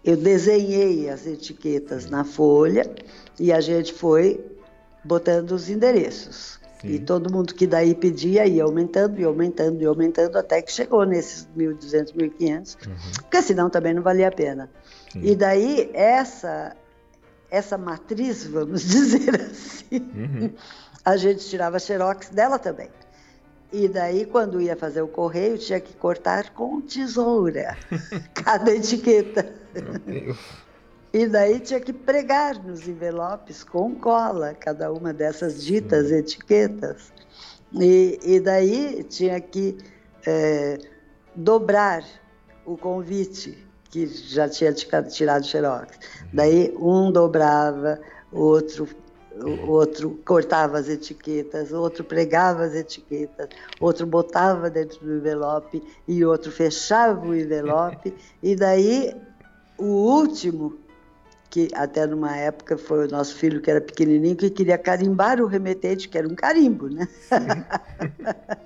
[0.07, 2.89] eu desenhei as etiquetas na folha
[3.41, 4.41] e a gente foi
[5.05, 6.61] botando os endereços.
[6.81, 6.89] Sim.
[6.89, 11.05] E todo mundo que daí pedia ia aumentando, e aumentando, e aumentando, até que chegou
[11.05, 12.95] nesses 1.200, 1.500, uhum.
[13.15, 14.71] porque senão também não valia a pena.
[15.13, 15.21] Sim.
[15.25, 16.77] E daí essa,
[17.51, 20.53] essa matriz, vamos dizer assim, uhum.
[21.05, 22.91] a gente tirava xerox dela também.
[23.73, 27.77] E daí, quando ia fazer o correio, tinha que cortar com tesoura
[28.33, 29.53] cada etiqueta.
[31.13, 37.13] E daí tinha que pregar nos envelopes com cola cada uma dessas ditas etiquetas.
[37.73, 39.77] E, e, daí tinha que
[40.27, 40.79] é,
[41.35, 42.05] dobrar
[42.65, 45.99] o convite, que já tinha tirado xerox.
[46.33, 48.01] Daí um dobrava,
[48.31, 48.89] o outro
[49.45, 53.49] outro cortava as etiquetas, outro pregava as etiquetas,
[53.81, 58.15] outro botava dentro do envelope e outro fechava o envelope.
[58.43, 59.15] e daí
[59.77, 60.79] o último
[61.51, 65.47] que até numa época foi o nosso filho que era pequenininho que queria carimbar o
[65.47, 67.09] remetente, que era um carimbo, né?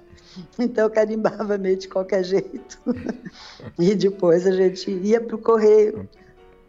[0.58, 2.80] então carimbava meio de qualquer jeito.
[3.78, 6.08] e depois a gente ia para o correio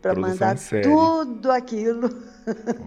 [0.01, 2.09] para mandar tudo aquilo.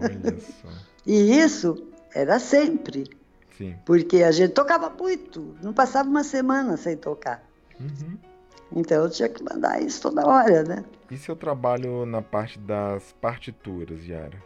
[0.01, 0.94] Olha só.
[1.05, 3.09] E isso era sempre.
[3.57, 3.75] Sim.
[3.85, 7.43] Porque a gente tocava muito, não passava uma semana sem tocar.
[7.79, 8.17] Uhum.
[8.75, 10.83] Então eu tinha que mandar isso toda hora, né?
[11.09, 14.43] E seu trabalho na parte das partituras, Yara?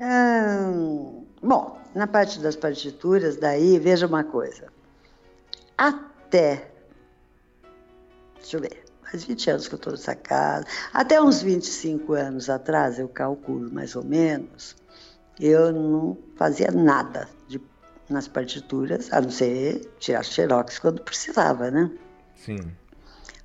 [0.00, 4.68] Hum, bom, na parte das partituras, daí, veja uma coisa.
[5.76, 6.70] Até,
[8.36, 12.48] deixa eu ver, faz 20 anos que eu estou nessa casa, até uns 25 anos
[12.48, 14.76] atrás, eu calculo mais ou menos,
[15.38, 17.60] eu não fazia nada de,
[18.08, 21.90] nas partituras, a não ser tirar xerox quando precisava, né?
[22.36, 22.60] Sim.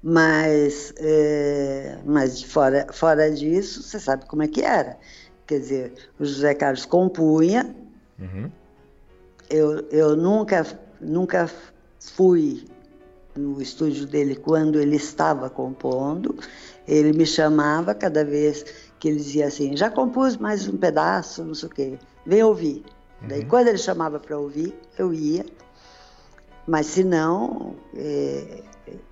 [0.04, 5.00] Mas, é, mas fora, fora disso, você sabe como é que era.
[5.48, 7.76] Quer dizer, o José Carlos compunha,
[8.20, 8.52] uhum.
[9.50, 10.66] eu, eu nunca,
[11.02, 11.50] nunca
[12.00, 12.68] fui
[13.36, 16.38] no estúdio dele quando ele estava compondo,
[16.88, 18.66] ele me chamava cada vez
[19.00, 22.84] que ele dizia assim, já compus mais um pedaço, não sei o quê, vem ouvir.
[23.22, 23.28] Uhum.
[23.28, 25.46] Daí quando ele chamava para ouvir, eu ia,
[26.68, 28.64] mas se não, é,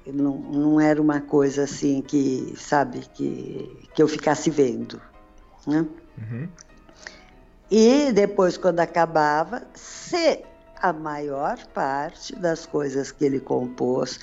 [0.08, 5.02] não, não era uma coisa assim que, sabe, que, que eu ficasse vendo.
[5.68, 5.86] Né?
[6.18, 6.48] Uhum.
[7.70, 10.44] E depois, quando acabava, se
[10.84, 14.20] a maior parte das coisas que ele compôs,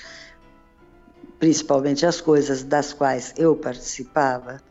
[1.39, 4.61] principalmente as coisas das quais eu participava,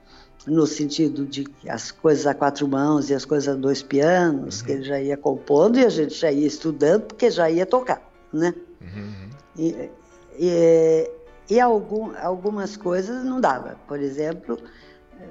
[0.47, 4.67] no sentido de as coisas a quatro mãos e as coisas a dois pianos, uhum.
[4.67, 8.01] que ele já ia compondo e a gente já ia estudando, porque já ia tocar,
[8.33, 8.55] né?
[8.81, 9.31] Uhum.
[9.59, 9.91] E,
[10.39, 11.11] e,
[11.51, 13.77] e algum, algumas coisas não dava.
[13.89, 14.57] Por exemplo,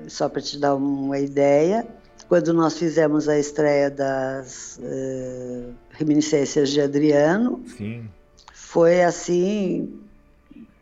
[0.09, 1.87] só para te dar uma ideia,
[2.29, 8.07] quando nós fizemos a estreia das uh, Reminiscências de Adriano, Sim.
[8.53, 9.99] foi assim,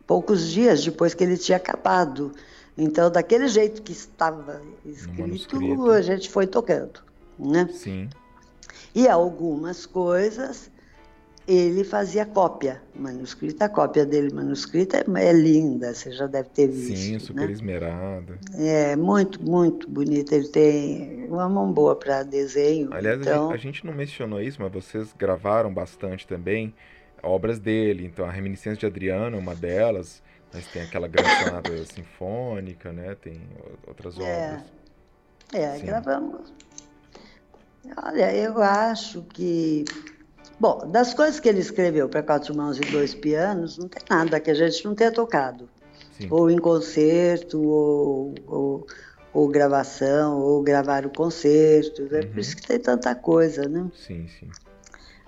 [0.06, 2.34] poucos dias depois que ele tinha acabado.
[2.78, 7.00] Então, daquele jeito que estava escrito, a gente foi tocando,
[7.40, 7.70] né?
[7.74, 8.10] Sim.
[8.94, 10.70] E algumas coisas
[11.48, 13.66] ele fazia cópia manuscrita.
[13.66, 16.98] A cópia dele manuscrita é, linda, você já deve ter visto.
[16.98, 17.54] Sim, super né?
[17.54, 18.38] esmerada.
[18.56, 20.36] É, muito, muito bonita.
[20.36, 22.94] Ele tem uma mão boa para desenho.
[22.94, 23.50] Aliás, então...
[23.52, 26.74] a gente não mencionou isso, mas vocês gravaram bastante também
[27.24, 28.06] obras dele.
[28.06, 30.22] Então, a Reminiscência de Adriano é uma delas,
[30.54, 33.16] mas tem aquela grande sonata sinfônica, né?
[33.16, 33.42] Tem
[33.88, 34.50] outras é.
[34.50, 34.66] obras.
[35.54, 35.86] É, Sim.
[35.86, 36.54] gravamos.
[38.04, 39.86] Olha, eu acho que
[40.60, 44.40] Bom, das coisas que ele escreveu para quatro mãos e dois pianos, não tem nada
[44.40, 45.70] que a gente não tenha tocado.
[46.20, 46.28] Sim.
[46.32, 48.88] Ou em concerto, ou, ou,
[49.32, 52.04] ou, gravação, ou gravar o concerto.
[52.16, 52.40] É por uhum.
[52.40, 53.88] isso que tem tanta coisa, né?
[53.94, 54.50] Sim, sim.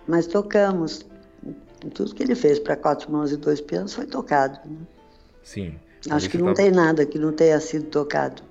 [0.08, 1.06] mas tocamos.
[1.94, 4.60] Tudo que ele fez para quatro mãos e dois pianos foi tocado.
[4.68, 4.80] Né?
[5.44, 5.80] Sim.
[6.10, 6.56] Acho que não tá...
[6.56, 8.42] tem nada que não tenha sido tocado.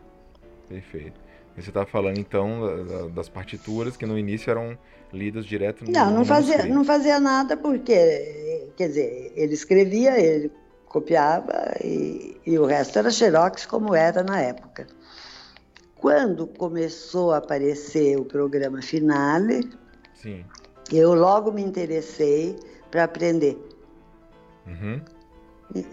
[0.68, 1.27] Perfeito.
[1.58, 4.78] E você está falando então das partituras que no início eram
[5.12, 10.52] lidas direto no Não, não fazia, não fazia nada porque, quer dizer, ele escrevia, ele
[10.86, 14.86] copiava e, e o resto era xerox como era na época.
[15.96, 19.68] Quando começou a aparecer o programa Finale,
[20.14, 20.44] Sim.
[20.92, 22.56] eu logo me interessei
[22.88, 23.58] para aprender.
[24.64, 25.00] Uhum.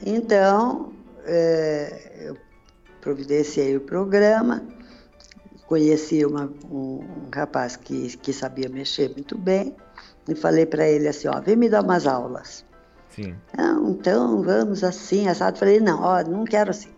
[0.06, 0.94] Então,
[1.26, 2.38] é, eu
[3.02, 4.64] providenciei o programa,
[5.68, 9.76] conheci uma, um, um, rapaz que, que sabia mexer muito bem
[10.28, 12.66] e falei para ele assim, ó, vem me dar umas aulas.
[13.10, 13.36] Sim.
[13.88, 15.58] Então vamos assim, assado.
[15.58, 16.92] Falei, não, ó, não quero assim,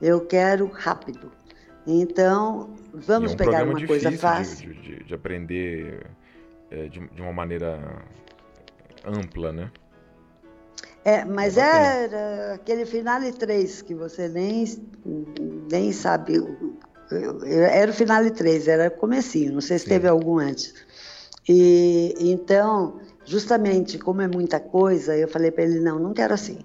[0.00, 1.30] eu quero rápido.
[1.86, 4.74] Então, vamos é um pegar uma coisa fácil.
[4.74, 6.06] De, de, de aprender
[6.70, 7.80] é, de, de, uma maneira
[9.04, 9.70] ampla, né?
[11.04, 14.66] É, mas era aquele finale 3 que você nem,
[15.70, 16.34] nem sabe.
[17.44, 19.90] Era o finale 3, era comecinho, não sei se Sim.
[19.90, 20.74] teve algum antes.
[21.48, 26.58] E então, justamente como é muita coisa, eu falei para ele, não, não quero assim.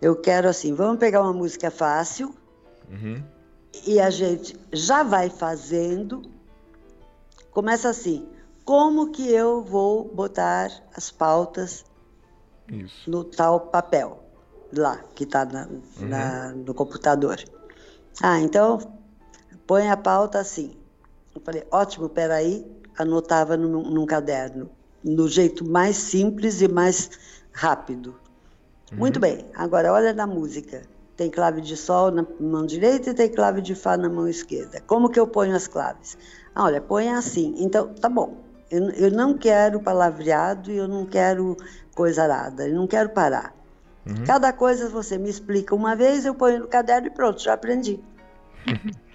[0.00, 2.34] Eu quero assim, vamos pegar uma música fácil,
[2.90, 3.22] uhum
[3.86, 6.22] e a gente já vai fazendo.
[7.50, 8.28] Começa assim:
[8.64, 11.84] como que eu vou botar as pautas
[12.68, 13.10] Isso.
[13.10, 14.22] no tal papel
[14.72, 16.64] lá que está uhum.
[16.64, 17.42] no computador?
[18.22, 18.99] Ah, então
[19.70, 20.72] põe a pauta assim.
[21.32, 22.66] Eu falei: ótimo, peraí.
[22.98, 24.68] Anotava num, num caderno,
[25.02, 27.08] no jeito mais simples e mais
[27.52, 28.16] rápido.
[28.90, 28.98] Uhum.
[28.98, 30.82] Muito bem, agora olha na música
[31.16, 34.82] tem clave de sol na mão direita e tem clave de fá na mão esquerda.
[34.86, 36.16] Como que eu ponho as claves?
[36.54, 37.54] Ah, olha, põe assim.
[37.58, 38.38] Então, tá bom.
[38.70, 41.58] Eu, eu não quero palavreado e eu não quero
[41.94, 42.66] coisa arada.
[42.66, 43.54] Eu não quero parar.
[44.06, 44.24] Uhum.
[44.24, 48.00] Cada coisa você me explica uma vez, eu ponho no caderno e pronto, já aprendi.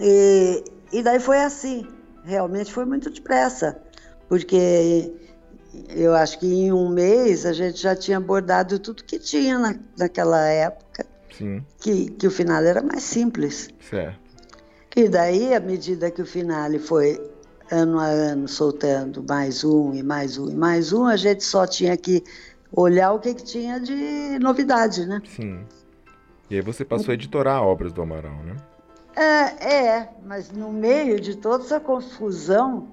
[0.00, 1.86] e, e daí foi assim.
[2.24, 3.80] Realmente foi muito depressa.
[4.28, 5.12] Porque
[5.90, 9.74] eu acho que em um mês a gente já tinha abordado tudo que tinha na,
[9.98, 11.06] naquela época
[11.36, 11.64] Sim.
[11.78, 13.70] Que, que o final era mais simples.
[13.88, 14.18] Certo.
[14.96, 17.20] E daí, à medida que o finale foi
[17.70, 21.66] ano a ano soltando mais um e mais um e mais um, a gente só
[21.66, 22.24] tinha que
[22.72, 25.22] olhar o que, que tinha de novidade, né?
[25.24, 25.64] Sim.
[26.50, 28.56] E aí você passou a editorar obras do Amaral, né?
[29.16, 32.88] É, é, mas no meio de toda essa confusão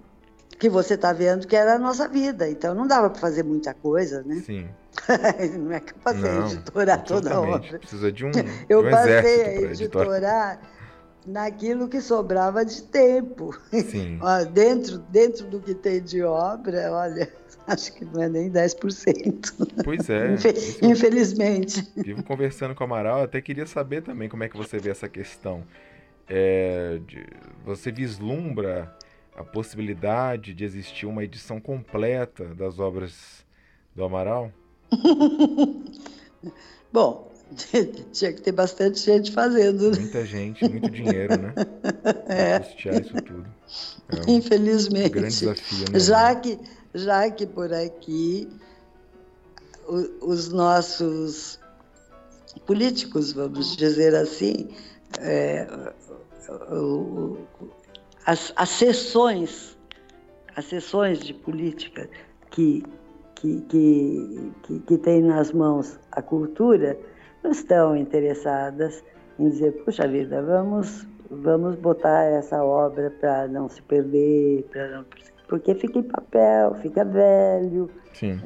[0.60, 3.74] que você está vendo que era a nossa vida, então não dava para fazer muita
[3.74, 4.42] coisa, né?
[4.46, 4.68] Sim.
[5.60, 7.80] não é que eu passei não, a editorar toda a obra.
[7.80, 8.32] Precisa de um,
[8.68, 10.60] eu de um passei a editorar
[11.28, 13.56] naquilo que sobrava de tempo.
[13.72, 14.20] Sim.
[14.54, 17.32] Dentro, dentro do que tem de obra, olha,
[17.68, 19.84] acho que não é nem 10%.
[19.84, 20.36] Pois é.
[20.82, 21.88] Infelizmente.
[21.96, 25.10] Vivo conversando com o Amaral, até queria saber também como é que você vê essa
[25.10, 25.64] questão.
[26.30, 27.26] É, de,
[27.66, 28.96] você vislumbra
[29.36, 33.46] a possibilidade de existir uma edição completa das obras
[33.96, 34.52] do Amaral?
[36.92, 37.32] Bom,
[38.12, 39.92] tinha que ter bastante gente fazendo.
[39.92, 40.00] Né?
[40.00, 41.54] Muita gente, muito dinheiro, né?
[42.28, 42.60] É.
[42.60, 43.48] Custear isso tudo.
[44.10, 45.10] É um Infelizmente.
[45.10, 46.00] grande desafio, né?
[46.00, 46.60] Já que,
[46.94, 48.50] já que por aqui
[50.22, 51.58] os nossos
[52.66, 54.68] políticos, vamos dizer assim,
[55.20, 55.68] é,
[56.72, 57.38] o,
[58.26, 59.78] as, as sessões,
[60.56, 62.10] as sessões de política
[62.52, 62.84] que
[63.42, 66.98] que, que, que, que tem nas mãos a cultura
[67.44, 69.04] não estão interessadas
[69.40, 75.06] em dizer, puxa vida, vamos, vamos botar essa obra para não se perder, não,
[75.48, 77.90] porque fica em papel, fica velho.
[78.14, 78.42] Sim.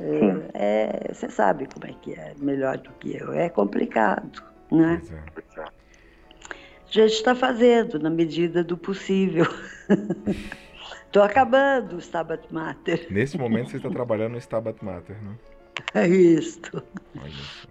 [0.53, 3.31] É, é, você sabe como é que é, melhor do que eu.
[3.33, 5.01] É complicado, né?
[5.57, 5.80] É.
[6.91, 9.45] A gente está fazendo na medida do possível.
[11.05, 13.07] Estou acabando o Stabat Mater.
[13.09, 15.35] Nesse momento você está trabalhando no Stabat Mater, né?
[15.93, 16.03] É.
[16.03, 17.67] Olha só.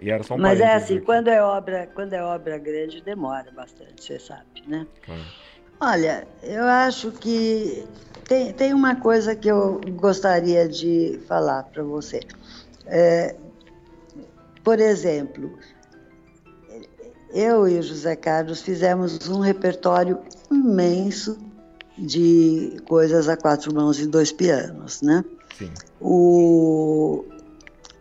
[0.00, 3.50] E era só um Mas é assim, quando é obra, quando é obra grande demora
[3.52, 4.86] bastante, você sabe, né?
[5.04, 5.22] Claro.
[5.80, 7.84] Olha, eu acho que
[8.26, 12.20] tem, tem uma coisa que eu gostaria de falar para você.
[12.86, 13.36] É,
[14.64, 15.58] por exemplo,
[17.32, 20.18] eu e o José Carlos fizemos um repertório
[20.50, 21.38] imenso
[21.96, 25.24] de coisas a quatro mãos e dois pianos, né?
[25.58, 25.70] Sim.
[26.00, 27.24] O,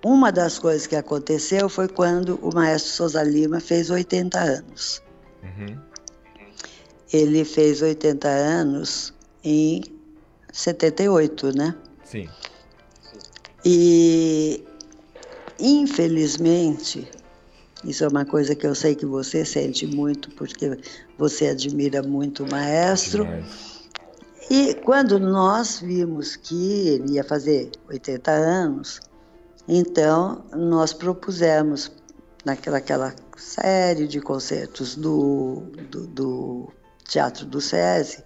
[0.03, 5.01] uma das coisas que aconteceu foi quando o maestro Souza Lima fez 80 anos.
[5.43, 5.77] Uhum.
[7.11, 9.13] Ele fez 80 anos
[9.43, 9.81] em
[10.51, 11.75] 78, né?
[12.03, 12.29] Sim.
[13.65, 14.63] E,
[15.59, 17.09] infelizmente,
[17.87, 20.77] isso é uma coisa que eu sei que você sente muito, porque
[21.17, 23.23] você admira muito o maestro.
[23.23, 23.77] Demais.
[24.49, 28.99] E quando nós vimos que ele ia fazer 80 anos,
[29.67, 31.91] então nós propusemos
[32.45, 36.67] naquela aquela série de concertos do, do, do
[37.05, 38.23] Teatro do SESI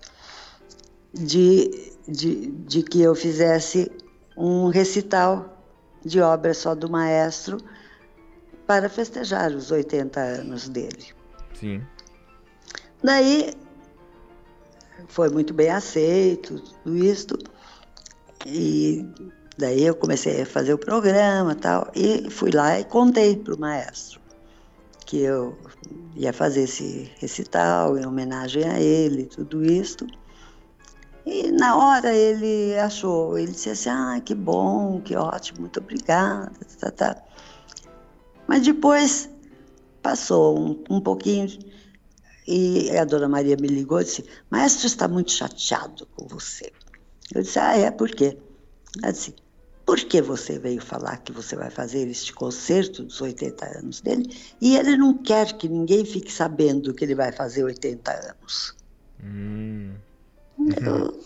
[1.14, 3.92] de, de, de que eu fizesse
[4.38, 5.58] um recital
[6.04, 7.58] de obras só do maestro
[8.72, 11.08] para festejar os 80 anos dele.
[11.54, 11.82] Sim.
[13.04, 13.54] Daí
[15.10, 17.38] foi muito bem aceito, tudo isso.
[18.46, 19.06] E
[19.58, 23.60] daí eu comecei a fazer o programa tal, e fui lá e contei para o
[23.60, 24.22] maestro
[25.06, 25.58] que eu
[26.16, 30.08] ia fazer esse recital em homenagem a ele, tudo isso.
[31.26, 36.54] E na hora ele achou, ele disse assim, ah, que bom, que ótimo, muito obrigada,
[36.80, 37.31] tá, tá.
[38.48, 39.30] Mas depois
[40.02, 41.48] passou um, um pouquinho
[42.48, 46.72] e a dona Maria me ligou e disse: Maestro está muito chateado com você.
[47.34, 47.92] Eu disse: Ah, é?
[47.92, 48.38] Por quê?
[49.02, 49.36] Ela disse:
[49.86, 54.36] Por que você veio falar que você vai fazer este concerto dos 80 anos dele
[54.60, 58.76] e ele não quer que ninguém fique sabendo que ele vai fazer 80 anos?
[59.24, 59.94] Hum.
[60.82, 61.20] Eu,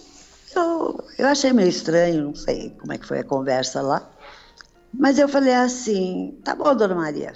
[0.56, 4.10] eu, eu achei meio estranho, não sei como é que foi a conversa lá.
[4.98, 7.34] Mas eu falei assim: Tá bom, dona Maria.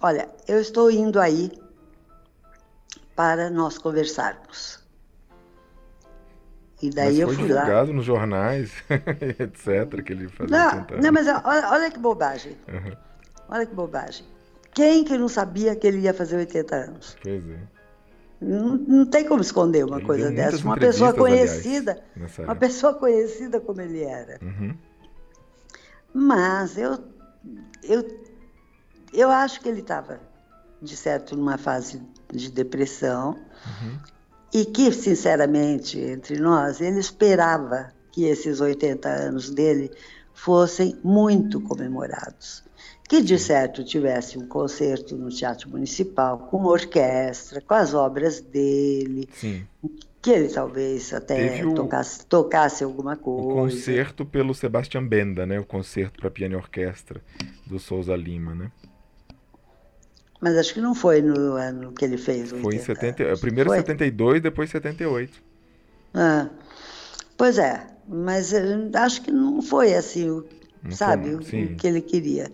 [0.00, 1.52] Olha, eu estou indo aí
[3.14, 4.80] para nós conversarmos.
[6.82, 7.96] E daí eu fui divulgado lá.
[7.96, 8.72] nos jornais,
[9.38, 10.56] etc, que ele fazia.
[10.56, 12.56] Não, não mas olha, olha, que bobagem.
[12.66, 12.96] Uhum.
[13.48, 14.24] Olha que bobagem.
[14.72, 17.16] Quem que não sabia que ele ia fazer 80 anos?
[17.22, 17.58] Pois é.
[18.40, 20.64] Não, não tem como esconder uma ele coisa dessa.
[20.64, 24.38] Uma pessoa conhecida, aliás, uma pessoa conhecida como ele era.
[24.40, 24.74] Uhum.
[26.12, 26.98] Mas eu,
[27.82, 28.06] eu,
[29.12, 30.20] eu acho que ele estava,
[30.80, 33.98] de certo, numa fase de depressão uhum.
[34.52, 39.90] e que, sinceramente, entre nós, ele esperava que esses 80 anos dele
[40.34, 42.64] fossem muito comemorados.
[43.08, 49.28] Que, de certo, tivesse um concerto no Teatro Municipal, com orquestra, com as obras dele,
[49.32, 49.66] Sim.
[50.22, 53.48] Que ele talvez até o, tocasse, tocasse, alguma coisa.
[53.48, 55.58] O concerto pelo Sebastian Benda, né?
[55.58, 57.22] o concerto para piano e orquestra
[57.66, 58.70] do Souza Lima, né?
[60.40, 62.50] Mas acho que não foi no ano que ele fez.
[62.50, 63.78] Foi em 70, primeiro foi?
[63.78, 65.42] 72, depois 78.
[66.14, 66.48] Ah,
[67.36, 68.52] pois é, mas
[68.94, 70.42] acho que não foi assim,
[70.82, 72.50] não sabe, foi, o que ele queria.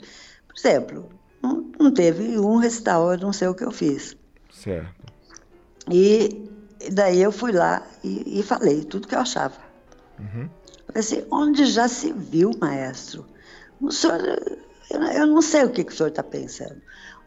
[0.49, 1.09] Por exemplo,
[1.41, 4.17] não, não teve um recital, eu não sei o que eu fiz.
[4.51, 5.13] Certo.
[5.91, 6.49] E
[6.91, 9.57] daí eu fui lá e, e falei tudo que eu achava.
[10.19, 10.49] Uhum.
[10.87, 13.27] Falei assim, onde já se viu, maestro?
[13.81, 14.21] O senhor,
[14.91, 16.81] eu, eu não sei o que, que o senhor está pensando.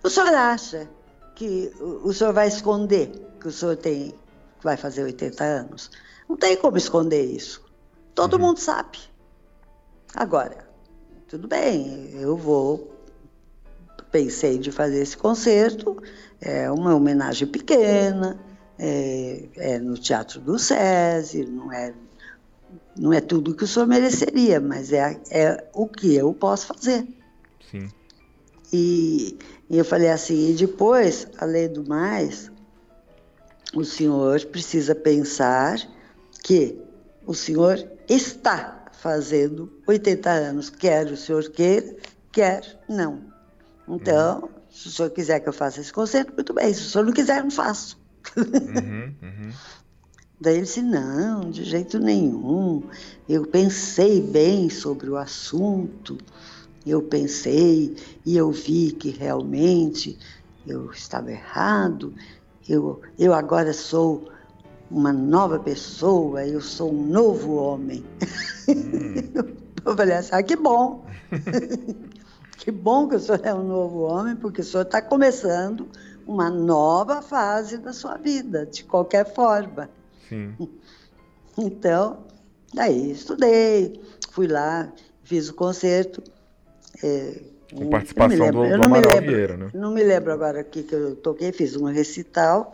[0.04, 0.90] O senhor acha
[1.36, 4.14] que o senhor vai esconder que o senhor tem,
[4.62, 5.92] vai fazer 80 anos?
[6.28, 7.64] Não tem como esconder isso.
[8.14, 8.40] Todo uhum.
[8.40, 8.98] mundo sabe.
[10.14, 10.68] Agora,
[11.28, 12.96] tudo bem, eu vou.
[14.12, 16.02] Pensei de fazer esse concerto,
[16.42, 18.40] é uma homenagem pequena,
[18.80, 21.94] é, é no Teatro do SESI, não é,
[22.98, 27.06] não é tudo que o senhor mereceria, mas é, é o que eu posso fazer.
[27.70, 27.90] Sim.
[28.72, 29.38] E,
[29.70, 32.50] e eu falei assim, e depois, além do mais,
[33.76, 35.78] o senhor precisa pensar
[36.44, 36.80] que
[37.26, 41.96] o senhor está fazendo 80 anos, quer o senhor queira,
[42.32, 43.22] quer não.
[43.88, 44.50] Então, uhum.
[44.70, 46.74] se o senhor quiser que eu faça esse concerto, muito bem.
[46.74, 48.00] Se o senhor não quiser, não faço.
[48.38, 49.52] Uhum, uhum.
[50.40, 52.84] Daí ele disse: não, de jeito nenhum.
[53.28, 56.18] Eu pensei bem sobre o assunto
[56.86, 60.18] eu pensei e eu vi que realmente
[60.66, 62.14] eu estava errado,
[62.68, 64.30] eu, eu agora sou
[64.90, 68.04] uma nova pessoa, eu sou um novo homem.
[68.68, 69.14] Hum.
[69.86, 71.06] eu falei assim, ah, que bom.
[72.58, 75.88] que bom que o senhor é um novo homem, porque o senhor está começando
[76.30, 79.90] uma nova fase da sua vida, de qualquer forma.
[80.28, 80.56] Sim.
[81.62, 82.20] Então,
[82.74, 84.00] daí estudei,
[84.32, 84.90] fui lá,
[85.26, 86.24] fiz o concerto
[87.04, 87.42] é,
[87.76, 89.70] Com participação do, do Amaral lembro, Vieira, né?
[89.74, 92.72] Não me lembro agora o que, que eu toquei, fiz um recital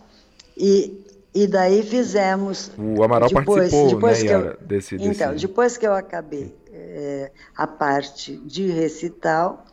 [0.56, 1.04] e,
[1.34, 2.70] e daí fizemos.
[2.78, 5.10] O Amaral depois, participou, depois né, Yara, eu, desse, desse.
[5.10, 9.66] Então, depois que eu acabei é, a parte de recital,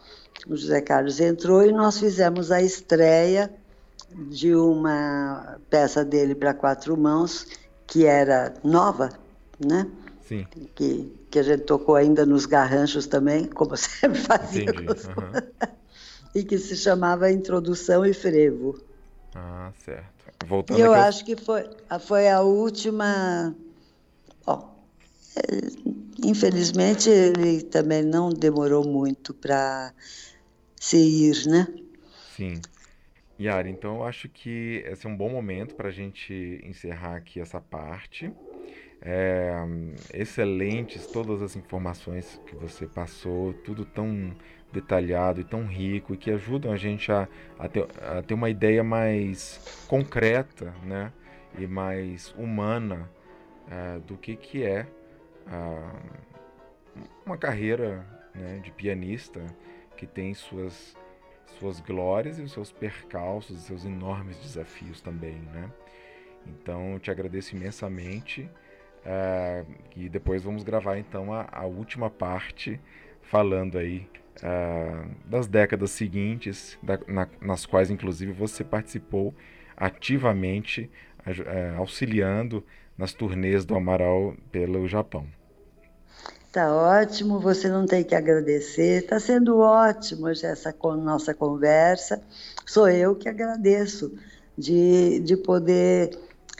[0.48, 3.50] o José Carlos entrou e nós fizemos a estreia
[4.28, 7.46] de uma peça dele para quatro mãos,
[7.86, 9.10] que era nova,
[9.58, 9.90] né?
[10.26, 10.46] Sim.
[10.74, 14.62] Que, que a gente tocou ainda nos garranchos também, como sempre fazia.
[14.62, 14.86] Entendi.
[14.86, 15.68] Uhum.
[16.34, 18.78] e que se chamava Introdução e Frevo.
[19.34, 20.12] Ah, certo.
[20.46, 21.64] Voltando e eu acho que foi,
[22.00, 23.54] foi a última.
[24.44, 24.86] Bom,
[26.22, 29.92] infelizmente ele também não demorou muito para
[30.80, 31.68] se ir, né?
[32.36, 32.60] Sim.
[33.42, 37.40] Yara, então eu acho que esse é um bom momento para a gente encerrar aqui
[37.40, 38.32] essa parte.
[39.04, 39.56] É,
[40.14, 44.32] excelentes todas as informações que você passou, tudo tão
[44.72, 47.28] detalhado e tão rico e que ajudam a gente a,
[47.58, 51.12] a, ter, a ter uma ideia mais concreta né,
[51.58, 53.10] e mais humana
[53.66, 54.86] uh, do que, que é
[55.46, 59.44] uh, uma carreira né, de pianista
[59.96, 60.96] que tem suas,
[61.58, 65.38] suas glórias e os seus percalços, e seus enormes desafios também.
[65.52, 65.70] Né?
[66.46, 68.48] Então, eu te agradeço imensamente.
[69.04, 69.66] Uh,
[69.96, 72.80] e depois vamos gravar então a, a última parte
[73.20, 74.08] falando aí
[74.38, 79.34] uh, das décadas seguintes, da, na, nas quais inclusive você participou
[79.76, 80.88] ativamente,
[81.26, 82.64] uh, auxiliando
[82.96, 85.26] nas turnês do Amaral pelo Japão.
[86.52, 89.06] Tá ótimo, você não tem que agradecer.
[89.06, 92.22] Tá sendo ótimo essa nossa conversa.
[92.66, 94.12] Sou eu que agradeço
[94.56, 96.10] de, de poder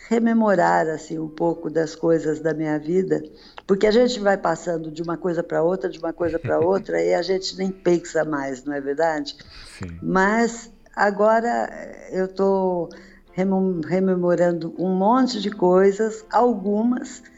[0.08, 3.22] rememorar assim um pouco das coisas da minha vida,
[3.66, 7.00] porque a gente vai passando de uma coisa para outra, de uma coisa para outra,
[7.02, 9.36] e a gente nem pensa mais, não é verdade?
[9.78, 9.98] Sim.
[10.02, 11.70] Mas agora
[12.10, 12.88] eu estou
[13.34, 17.31] rememorando um monte de coisas, algumas eh,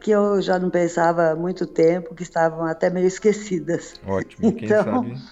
[0.00, 3.94] que eu já não pensava há muito tempo, que estavam até meio esquecidas.
[4.06, 5.22] Ótimo, quem então, sabe?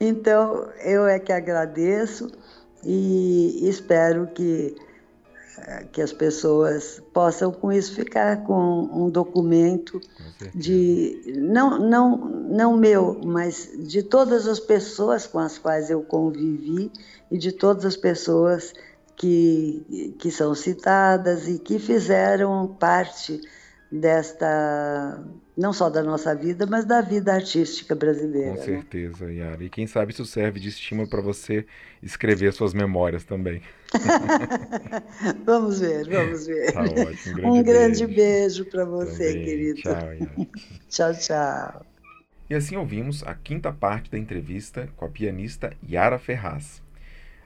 [0.00, 2.30] Então, eu é que agradeço
[2.84, 4.76] e espero que
[5.92, 10.00] que as pessoas possam com isso ficar com um documento
[10.54, 16.90] de não não não meu, mas de todas as pessoas com as quais eu convivi
[17.30, 18.72] e de todas as pessoas
[19.18, 23.40] que que são citadas e que fizeram parte
[23.90, 25.24] desta
[25.56, 28.50] não só da nossa vida, mas da vida artística brasileira.
[28.50, 28.64] Com né?
[28.64, 29.34] certeza, né?
[29.34, 29.64] Yara.
[29.64, 31.66] E quem sabe isso serve de estímulo para você
[32.00, 33.60] escrever suas memórias também.
[35.44, 36.72] vamos ver, vamos ver.
[36.72, 37.38] Tá ótimo.
[37.38, 39.44] Um grande um grande beijo, beijo para você, também.
[39.44, 39.80] querido.
[39.80, 40.30] Tchau, Yara.
[40.88, 41.86] tchau, tchau.
[42.48, 46.80] E assim ouvimos a quinta parte da entrevista com a pianista Yara Ferraz.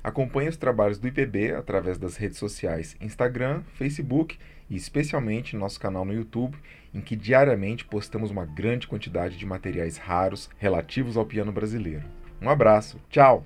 [0.02, 4.36] Acompanhe os trabalhos do IPB através das redes sociais Instagram, Facebook
[4.68, 6.56] e especialmente nosso canal no YouTube,
[6.92, 12.04] em que diariamente postamos uma grande quantidade de materiais raros relativos ao piano brasileiro.
[12.40, 13.44] Um abraço, tchau!